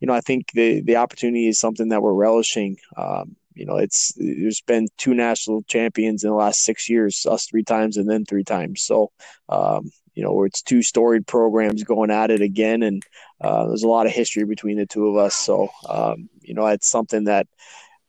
you 0.00 0.06
know, 0.06 0.14
I 0.14 0.20
think 0.20 0.52
the 0.52 0.82
the 0.82 0.96
opportunity 0.96 1.48
is 1.48 1.58
something 1.58 1.88
that 1.88 2.02
we're 2.02 2.12
relishing. 2.12 2.76
Um, 2.96 3.36
you 3.54 3.64
know, 3.64 3.76
it's 3.76 4.12
there's 4.16 4.60
been 4.60 4.88
two 4.98 5.14
national 5.14 5.62
champions 5.62 6.22
in 6.22 6.30
the 6.30 6.36
last 6.36 6.62
six 6.62 6.88
years, 6.90 7.24
us 7.26 7.46
three 7.46 7.64
times 7.64 7.96
and 7.96 8.08
then 8.08 8.24
three 8.24 8.44
times. 8.44 8.82
So, 8.82 9.10
um, 9.48 9.90
you 10.14 10.22
know, 10.22 10.44
it's 10.44 10.62
two 10.62 10.82
storied 10.82 11.26
programs 11.26 11.82
going 11.82 12.10
at 12.10 12.30
it 12.30 12.42
again, 12.42 12.82
and 12.82 13.02
uh, 13.40 13.66
there's 13.66 13.82
a 13.82 13.88
lot 13.88 14.06
of 14.06 14.12
history 14.12 14.44
between 14.44 14.76
the 14.76 14.86
two 14.86 15.08
of 15.08 15.16
us. 15.16 15.34
So, 15.34 15.68
um, 15.88 16.28
you 16.42 16.54
know, 16.54 16.66
it's 16.66 16.90
something 16.90 17.24
that 17.24 17.46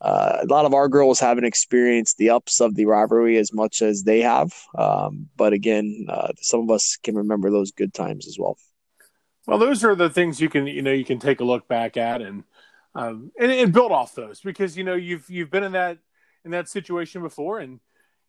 uh, 0.00 0.38
a 0.42 0.46
lot 0.46 0.64
of 0.64 0.74
our 0.74 0.88
girls 0.88 1.18
haven't 1.18 1.44
experienced 1.44 2.18
the 2.18 2.30
ups 2.30 2.60
of 2.60 2.74
the 2.74 2.84
rivalry 2.84 3.36
as 3.38 3.52
much 3.52 3.82
as 3.82 4.02
they 4.02 4.20
have. 4.20 4.52
Um, 4.76 5.28
but 5.36 5.52
again, 5.52 6.06
uh, 6.08 6.32
some 6.40 6.60
of 6.60 6.70
us 6.70 6.98
can 7.02 7.16
remember 7.16 7.50
those 7.50 7.72
good 7.72 7.92
times 7.94 8.26
as 8.26 8.38
well. 8.38 8.58
Well, 9.48 9.56
those 9.56 9.82
are 9.82 9.94
the 9.94 10.10
things 10.10 10.42
you 10.42 10.50
can 10.50 10.66
you 10.66 10.82
know 10.82 10.92
you 10.92 11.06
can 11.06 11.18
take 11.18 11.40
a 11.40 11.44
look 11.44 11.66
back 11.66 11.96
at 11.96 12.20
and 12.20 12.44
um, 12.94 13.32
and, 13.40 13.50
and 13.50 13.72
build 13.72 13.92
off 13.92 14.14
those 14.14 14.42
because 14.42 14.76
you 14.76 14.84
know 14.84 14.92
you've 14.92 15.24
you've 15.30 15.50
been 15.50 15.64
in 15.64 15.72
that 15.72 15.96
in 16.44 16.50
that 16.50 16.68
situation 16.68 17.22
before 17.22 17.58
and 17.58 17.80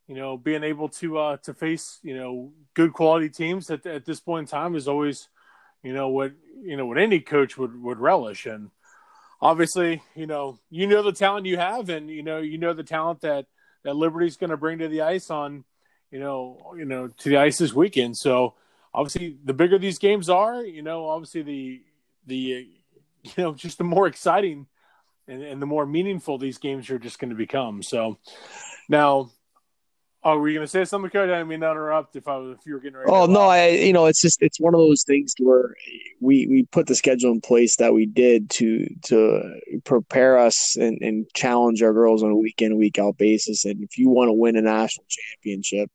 you 0.07 0.15
know 0.15 0.38
being 0.38 0.63
able 0.63 0.88
to 0.88 1.17
uh, 1.17 1.38
to 1.43 1.53
face 1.53 1.99
you 2.03 2.15
know 2.15 2.53
good 2.73 2.93
quality 2.93 3.27
teams 3.27 3.69
at, 3.69 3.85
at 3.85 4.05
this 4.05 4.21
point 4.21 4.47
in 4.47 4.49
time 4.49 4.75
is 4.75 4.88
always 4.88 5.27
you 5.83 5.91
know 5.91 6.07
what 6.07 6.31
you 6.61 6.77
know 6.77 6.85
what 6.85 6.97
any 6.97 7.19
coach 7.19 7.57
would 7.57 7.83
would 7.83 7.99
relish 7.99 8.45
and 8.45 8.71
obviously 9.41 10.01
you 10.15 10.25
know 10.25 10.57
you 10.69 10.88
know 10.88 11.03
the 11.03 11.11
talent 11.11 11.45
you 11.45 11.57
have 11.57 11.89
and 11.89 12.09
you 12.09 12.23
know 12.23 12.38
you 12.38 12.57
know 12.57 12.71
the 12.71 12.81
talent 12.81 13.19
that 13.19 13.45
that 13.83 13.93
Liberty's 13.93 14.38
going 14.38 14.51
to 14.51 14.57
bring 14.57 14.77
to 14.77 14.88
the 14.88 15.01
ice 15.01 15.29
on 15.29 15.65
you 16.11 16.19
know 16.19 16.73
you 16.77 16.85
know 16.85 17.09
to 17.09 17.27
the 17.27 17.35
ice 17.35 17.57
this 17.57 17.73
weekend 17.73 18.15
so 18.15 18.53
obviously 18.93 19.38
the 19.43 19.53
bigger 19.53 19.77
these 19.77 20.00
games 20.00 20.29
are, 20.29 20.63
you 20.63 20.81
know, 20.81 21.08
obviously 21.08 21.41
the 21.41 21.81
the 22.27 22.67
you 23.24 23.31
know 23.38 23.53
just 23.53 23.77
the 23.77 23.84
more 23.84 24.08
exciting 24.08 24.67
and, 25.27 25.43
and 25.43 25.62
the 25.62 25.65
more 25.65 25.86
meaningful 25.86 26.38
these 26.38 26.58
games 26.58 26.89
are 26.89 27.00
just 27.00 27.19
going 27.19 27.29
to 27.29 27.36
become. 27.36 27.84
So 27.84 28.17
now 28.88 29.31
Oh, 30.22 30.38
were 30.38 30.50
you 30.50 30.55
going 30.55 30.65
to 30.65 30.69
say 30.69 30.84
something, 30.84 31.10
Coach? 31.10 31.29
I 31.29 31.38
didn't 31.38 31.48
mean 31.48 31.62
to 31.62 31.72
interrupt. 31.72 32.17
If 32.17 32.27
I 32.27 32.36
was, 32.36 32.58
if 32.60 32.65
you 32.65 32.74
were 32.74 32.81
getting 32.81 32.98
ready. 32.98 33.10
Oh 33.10 33.25
no, 33.25 33.41
I 33.41 33.69
you 33.69 33.93
know 33.93 34.05
it's 34.05 34.22
just 34.22 34.41
it's 34.41 34.60
one 34.60 34.74
of 34.74 34.79
those 34.81 35.03
things 35.03 35.34
where 35.39 35.75
we 36.19 36.46
we 36.48 36.63
put 36.63 36.88
the 36.88 36.96
schedule 36.96 37.31
in 37.31 37.39
place 37.39 37.77
that 37.77 37.93
we 37.93 38.05
did 38.05 38.50
to 38.51 38.86
to 39.05 39.60
prepare 39.86 40.38
us 40.38 40.75
and, 40.75 41.01
and 41.01 41.25
challenge 41.36 41.81
our 41.81 41.93
girls 41.93 42.22
on 42.22 42.31
a 42.31 42.36
week 42.36 42.62
in 42.62 42.77
week 42.77 43.00
out 43.00 43.17
basis. 43.17 43.63
And 43.63 43.81
if 43.81 43.98
you 43.98 44.10
want 44.10 44.27
to 44.27 44.34
win 44.34 44.58
a 44.58 44.62
national 44.62 45.05
championship, 45.08 45.89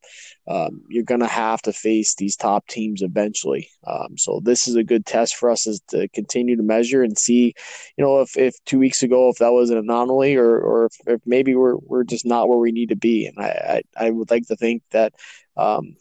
um, 0.47 0.83
you're 0.89 1.03
going 1.03 1.21
to 1.21 1.27
have 1.27 1.61
to 1.63 1.73
face 1.73 2.15
these 2.15 2.35
top 2.35 2.67
teams 2.67 3.01
eventually. 3.01 3.69
Um, 3.85 4.17
so 4.17 4.41
this 4.43 4.67
is 4.67 4.75
a 4.75 4.83
good 4.83 5.05
test 5.05 5.35
for 5.35 5.49
us 5.49 5.65
is 5.65 5.81
to 5.89 6.07
continue 6.09 6.55
to 6.55 6.63
measure 6.63 7.01
and 7.01 7.17
see, 7.17 7.53
you 7.97 8.03
know, 8.03 8.21
if, 8.21 8.37
if 8.37 8.55
two 8.65 8.77
weeks 8.77 9.01
ago 9.01 9.29
if 9.29 9.37
that 9.37 9.53
was 9.53 9.71
an 9.71 9.77
anomaly 9.77 10.35
or 10.35 10.59
or 10.59 10.85
if, 10.85 10.93
if 11.07 11.21
maybe 11.25 11.55
we're 11.55 11.77
we're 11.77 12.03
just 12.03 12.25
not 12.25 12.47
where 12.47 12.59
we 12.59 12.71
need 12.71 12.89
to 12.89 12.95
be. 12.95 13.25
And 13.25 13.39
I 13.39 13.81
I, 13.97 14.07
I 14.07 14.09
would 14.11 14.29
like 14.29 14.47
to 14.47 14.55
think 14.55 14.83
that 14.91 15.13
um, 15.57 15.95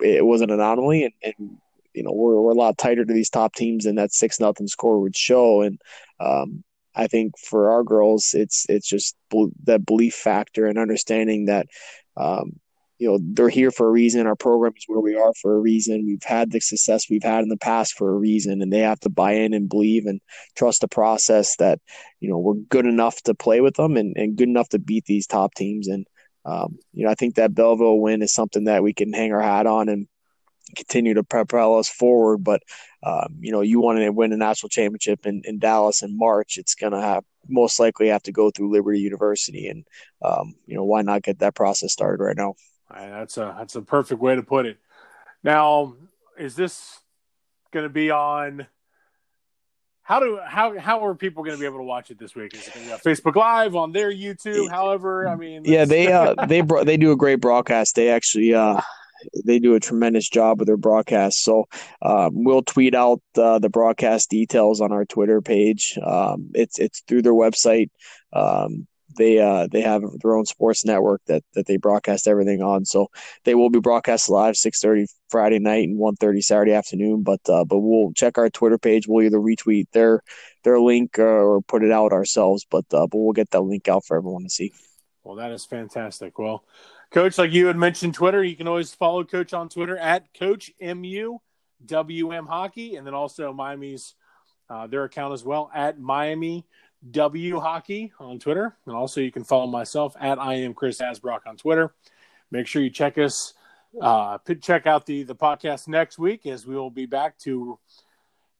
it 0.00 0.24
was 0.24 0.40
an 0.40 0.50
anomaly, 0.50 1.04
and, 1.04 1.14
and 1.22 1.58
you 1.94 2.02
know 2.02 2.12
we're, 2.12 2.40
we're 2.40 2.52
a 2.52 2.54
lot 2.54 2.76
tighter 2.76 3.04
to 3.04 3.12
these 3.12 3.30
top 3.30 3.54
teams 3.54 3.84
than 3.84 3.96
that 3.96 4.12
six 4.12 4.40
nothing 4.40 4.66
score 4.66 5.00
would 5.00 5.16
show. 5.16 5.62
And 5.62 5.80
um, 6.20 6.64
I 6.94 7.06
think 7.06 7.38
for 7.38 7.70
our 7.70 7.82
girls, 7.82 8.34
it's 8.34 8.66
it's 8.68 8.88
just 8.88 9.16
that 9.64 9.86
belief 9.86 10.14
factor 10.14 10.66
and 10.66 10.78
understanding 10.78 11.46
that. 11.46 11.66
Um, 12.16 12.60
you 13.04 13.10
know 13.10 13.18
they're 13.34 13.50
here 13.50 13.70
for 13.70 13.86
a 13.86 13.90
reason 13.90 14.26
our 14.26 14.34
program 14.34 14.72
is 14.76 14.84
where 14.86 15.00
we 15.00 15.14
are 15.14 15.32
for 15.34 15.56
a 15.56 15.60
reason 15.60 16.06
we've 16.06 16.22
had 16.22 16.50
the 16.50 16.58
success 16.60 17.10
we've 17.10 17.22
had 17.22 17.42
in 17.42 17.50
the 17.50 17.56
past 17.58 17.92
for 17.98 18.08
a 18.08 18.18
reason 18.18 18.62
and 18.62 18.72
they 18.72 18.78
have 18.78 19.00
to 19.00 19.10
buy 19.10 19.32
in 19.32 19.52
and 19.52 19.68
believe 19.68 20.06
and 20.06 20.22
trust 20.56 20.80
the 20.80 20.88
process 20.88 21.54
that 21.56 21.78
you 22.20 22.30
know 22.30 22.38
we're 22.38 22.54
good 22.54 22.86
enough 22.86 23.20
to 23.22 23.34
play 23.34 23.60
with 23.60 23.74
them 23.74 23.98
and, 23.98 24.16
and 24.16 24.36
good 24.36 24.48
enough 24.48 24.70
to 24.70 24.78
beat 24.78 25.04
these 25.04 25.26
top 25.26 25.52
teams 25.54 25.86
and 25.86 26.06
um, 26.46 26.78
you 26.92 27.04
know, 27.04 27.10
I 27.10 27.14
think 27.14 27.36
that 27.36 27.54
Belleville 27.54 28.00
win 28.00 28.22
is 28.22 28.32
something 28.32 28.64
that 28.64 28.82
we 28.82 28.92
can 28.92 29.12
hang 29.12 29.32
our 29.32 29.40
hat 29.40 29.66
on 29.66 29.88
and 29.88 30.06
continue 30.76 31.14
to 31.14 31.24
propel 31.24 31.78
us 31.78 31.88
forward. 31.88 32.44
But 32.44 32.62
um, 33.02 33.36
you 33.40 33.52
know, 33.52 33.60
you 33.60 33.80
want 33.80 33.98
to 33.98 34.10
win 34.10 34.32
a 34.32 34.36
national 34.36 34.70
championship 34.70 35.26
in, 35.26 35.42
in 35.44 35.58
Dallas 35.58 36.02
in 36.02 36.16
March, 36.16 36.56
it's 36.58 36.74
going 36.74 36.92
to 36.92 37.00
have 37.00 37.24
most 37.48 37.78
likely 37.78 38.08
have 38.08 38.22
to 38.22 38.32
go 38.32 38.50
through 38.50 38.72
Liberty 38.72 39.00
University, 39.00 39.68
and 39.68 39.84
um, 40.22 40.54
you 40.66 40.74
know, 40.74 40.84
why 40.84 41.02
not 41.02 41.22
get 41.22 41.40
that 41.40 41.54
process 41.54 41.92
started 41.92 42.22
right 42.22 42.36
now? 42.36 42.54
That's 42.90 43.36
a 43.36 43.54
that's 43.58 43.76
a 43.76 43.82
perfect 43.82 44.20
way 44.20 44.36
to 44.36 44.42
put 44.42 44.66
it. 44.66 44.78
Now, 45.42 45.96
is 46.38 46.54
this 46.54 47.00
going 47.72 47.84
to 47.84 47.90
be 47.90 48.10
on 48.10 48.66
how 50.02 50.20
do 50.20 50.38
how 50.44 50.78
how 50.78 51.06
are 51.06 51.14
people 51.14 51.44
going 51.44 51.56
to 51.56 51.60
be 51.60 51.66
able 51.66 51.78
to 51.78 51.84
watch 51.84 52.10
it 52.10 52.18
this 52.18 52.34
week? 52.34 52.54
Is 52.54 52.68
it 52.68 52.74
going 52.74 52.86
to 52.86 52.90
be 52.90 52.92
on 52.92 53.00
Facebook 53.00 53.36
Live 53.36 53.74
on 53.74 53.92
their 53.92 54.12
YouTube? 54.12 54.70
However, 54.70 55.28
I 55.28 55.36
mean, 55.36 55.62
yeah, 55.64 55.84
they 55.84 56.12
uh 56.12 56.34
they 56.46 56.60
bro- 56.60 56.84
they 56.84 56.96
do 56.96 57.12
a 57.12 57.16
great 57.16 57.40
broadcast. 57.40 57.96
They 57.96 58.10
actually 58.10 58.54
uh 58.54 58.80
they 59.44 59.58
do 59.58 59.74
a 59.74 59.80
tremendous 59.80 60.28
job 60.28 60.58
with 60.58 60.66
their 60.66 60.76
broadcast. 60.76 61.42
So 61.42 61.66
um, 62.02 62.44
we'll 62.44 62.62
tweet 62.62 62.94
out 62.94 63.22
uh, 63.36 63.58
the 63.58 63.70
broadcast 63.70 64.30
details 64.30 64.80
on 64.80 64.92
our 64.92 65.04
Twitter 65.04 65.40
page. 65.40 65.98
Um, 66.04 66.50
it's 66.54 66.78
it's 66.78 67.02
through 67.08 67.22
their 67.22 67.32
website. 67.32 67.90
Um, 68.32 68.86
they 69.16 69.38
uh, 69.38 69.68
they 69.70 69.80
have 69.80 70.02
their 70.22 70.36
own 70.36 70.46
sports 70.46 70.84
network 70.84 71.22
that, 71.26 71.42
that 71.54 71.66
they 71.66 71.76
broadcast 71.76 72.26
everything 72.28 72.62
on. 72.62 72.84
So 72.84 73.08
they 73.44 73.54
will 73.54 73.70
be 73.70 73.80
broadcast 73.80 74.28
live 74.28 74.56
six 74.56 74.80
thirty 74.80 75.06
Friday 75.28 75.58
night 75.58 75.88
and 75.88 75.98
1.30 75.98 76.44
Saturday 76.44 76.72
afternoon. 76.72 77.22
But 77.22 77.40
uh, 77.48 77.64
but 77.64 77.80
we'll 77.80 78.12
check 78.12 78.38
our 78.38 78.50
Twitter 78.50 78.78
page. 78.78 79.06
We'll 79.08 79.26
either 79.26 79.38
retweet 79.38 79.86
their 79.92 80.22
their 80.62 80.80
link 80.80 81.18
or 81.18 81.60
put 81.62 81.82
it 81.82 81.92
out 81.92 82.12
ourselves. 82.12 82.66
But 82.70 82.84
uh, 82.92 83.06
but 83.06 83.18
we'll 83.18 83.32
get 83.32 83.50
that 83.50 83.62
link 83.62 83.88
out 83.88 84.04
for 84.04 84.16
everyone 84.16 84.44
to 84.44 84.50
see. 84.50 84.72
Well, 85.22 85.36
that 85.36 85.52
is 85.52 85.64
fantastic. 85.64 86.38
Well, 86.38 86.64
Coach, 87.10 87.38
like 87.38 87.52
you 87.52 87.66
had 87.66 87.76
mentioned 87.76 88.14
Twitter, 88.14 88.44
you 88.44 88.56
can 88.56 88.68
always 88.68 88.94
follow 88.94 89.24
Coach 89.24 89.54
on 89.54 89.68
Twitter 89.68 89.96
at 89.96 90.32
Coach 90.34 90.70
MU 90.80 91.38
WM 91.84 92.46
Hockey, 92.46 92.96
and 92.96 93.06
then 93.06 93.14
also 93.14 93.52
Miami's 93.52 94.14
uh, 94.68 94.86
their 94.86 95.04
account 95.04 95.34
as 95.34 95.44
well 95.44 95.70
at 95.74 95.98
Miami 95.98 96.66
W 97.10 97.60
Hockey 97.60 98.12
on 98.18 98.38
Twitter, 98.38 98.76
and 98.86 98.94
also 98.94 99.20
you 99.20 99.30
can 99.30 99.44
follow 99.44 99.66
myself 99.66 100.16
at 100.18 100.38
I 100.38 100.54
am 100.54 100.72
Chris 100.72 101.00
Asbrock 101.00 101.40
on 101.46 101.56
Twitter. 101.56 101.92
Make 102.50 102.66
sure 102.66 102.82
you 102.82 102.90
check 102.90 103.18
us, 103.18 103.52
uh, 104.00 104.38
check 104.60 104.86
out 104.86 105.04
the 105.04 105.22
the 105.22 105.34
podcast 105.34 105.86
next 105.86 106.18
week 106.18 106.46
as 106.46 106.66
we 106.66 106.74
will 106.74 106.90
be 106.90 107.06
back 107.06 107.36
to, 107.40 107.78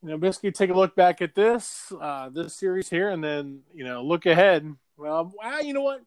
you 0.02 0.08
know, 0.08 0.18
basically 0.18 0.52
take 0.52 0.70
a 0.70 0.74
look 0.74 0.94
back 0.94 1.22
at 1.22 1.34
this 1.34 1.90
uh, 1.98 2.28
this 2.28 2.54
series 2.54 2.90
here, 2.90 3.08
and 3.08 3.24
then 3.24 3.60
you 3.72 3.84
know 3.84 4.02
look 4.02 4.26
ahead. 4.26 4.74
Well, 4.96 5.32
you 5.62 5.72
know 5.72 5.82
what? 5.82 6.02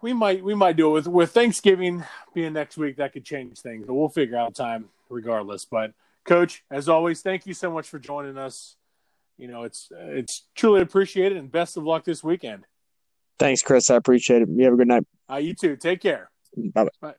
We 0.00 0.12
might 0.12 0.42
we 0.42 0.54
might 0.54 0.76
do 0.76 0.88
it 0.88 0.92
with 0.92 1.06
with 1.06 1.30
Thanksgiving 1.30 2.02
being 2.34 2.54
next 2.54 2.76
week. 2.76 2.96
That 2.96 3.12
could 3.12 3.24
change 3.24 3.60
things, 3.60 3.86
but 3.86 3.94
we'll 3.94 4.08
figure 4.08 4.36
out 4.36 4.56
time 4.56 4.88
regardless. 5.08 5.64
But 5.64 5.92
Coach, 6.24 6.64
as 6.72 6.88
always, 6.88 7.22
thank 7.22 7.46
you 7.46 7.54
so 7.54 7.70
much 7.70 7.88
for 7.88 8.00
joining 8.00 8.36
us 8.36 8.76
you 9.42 9.48
know, 9.48 9.64
it's 9.64 9.88
it's 9.90 10.46
truly 10.54 10.82
appreciated, 10.82 11.36
and 11.36 11.50
best 11.50 11.76
of 11.76 11.82
luck 11.82 12.04
this 12.04 12.22
weekend. 12.22 12.64
Thanks, 13.40 13.60
Chris. 13.60 13.90
I 13.90 13.96
appreciate 13.96 14.42
it. 14.42 14.48
You 14.48 14.64
have 14.66 14.74
a 14.74 14.76
good 14.76 14.86
night. 14.86 15.04
Uh, 15.28 15.36
you 15.36 15.52
too. 15.52 15.74
Take 15.76 16.00
care. 16.00 16.30
Bye. 16.56 16.86
Bye. 17.00 17.14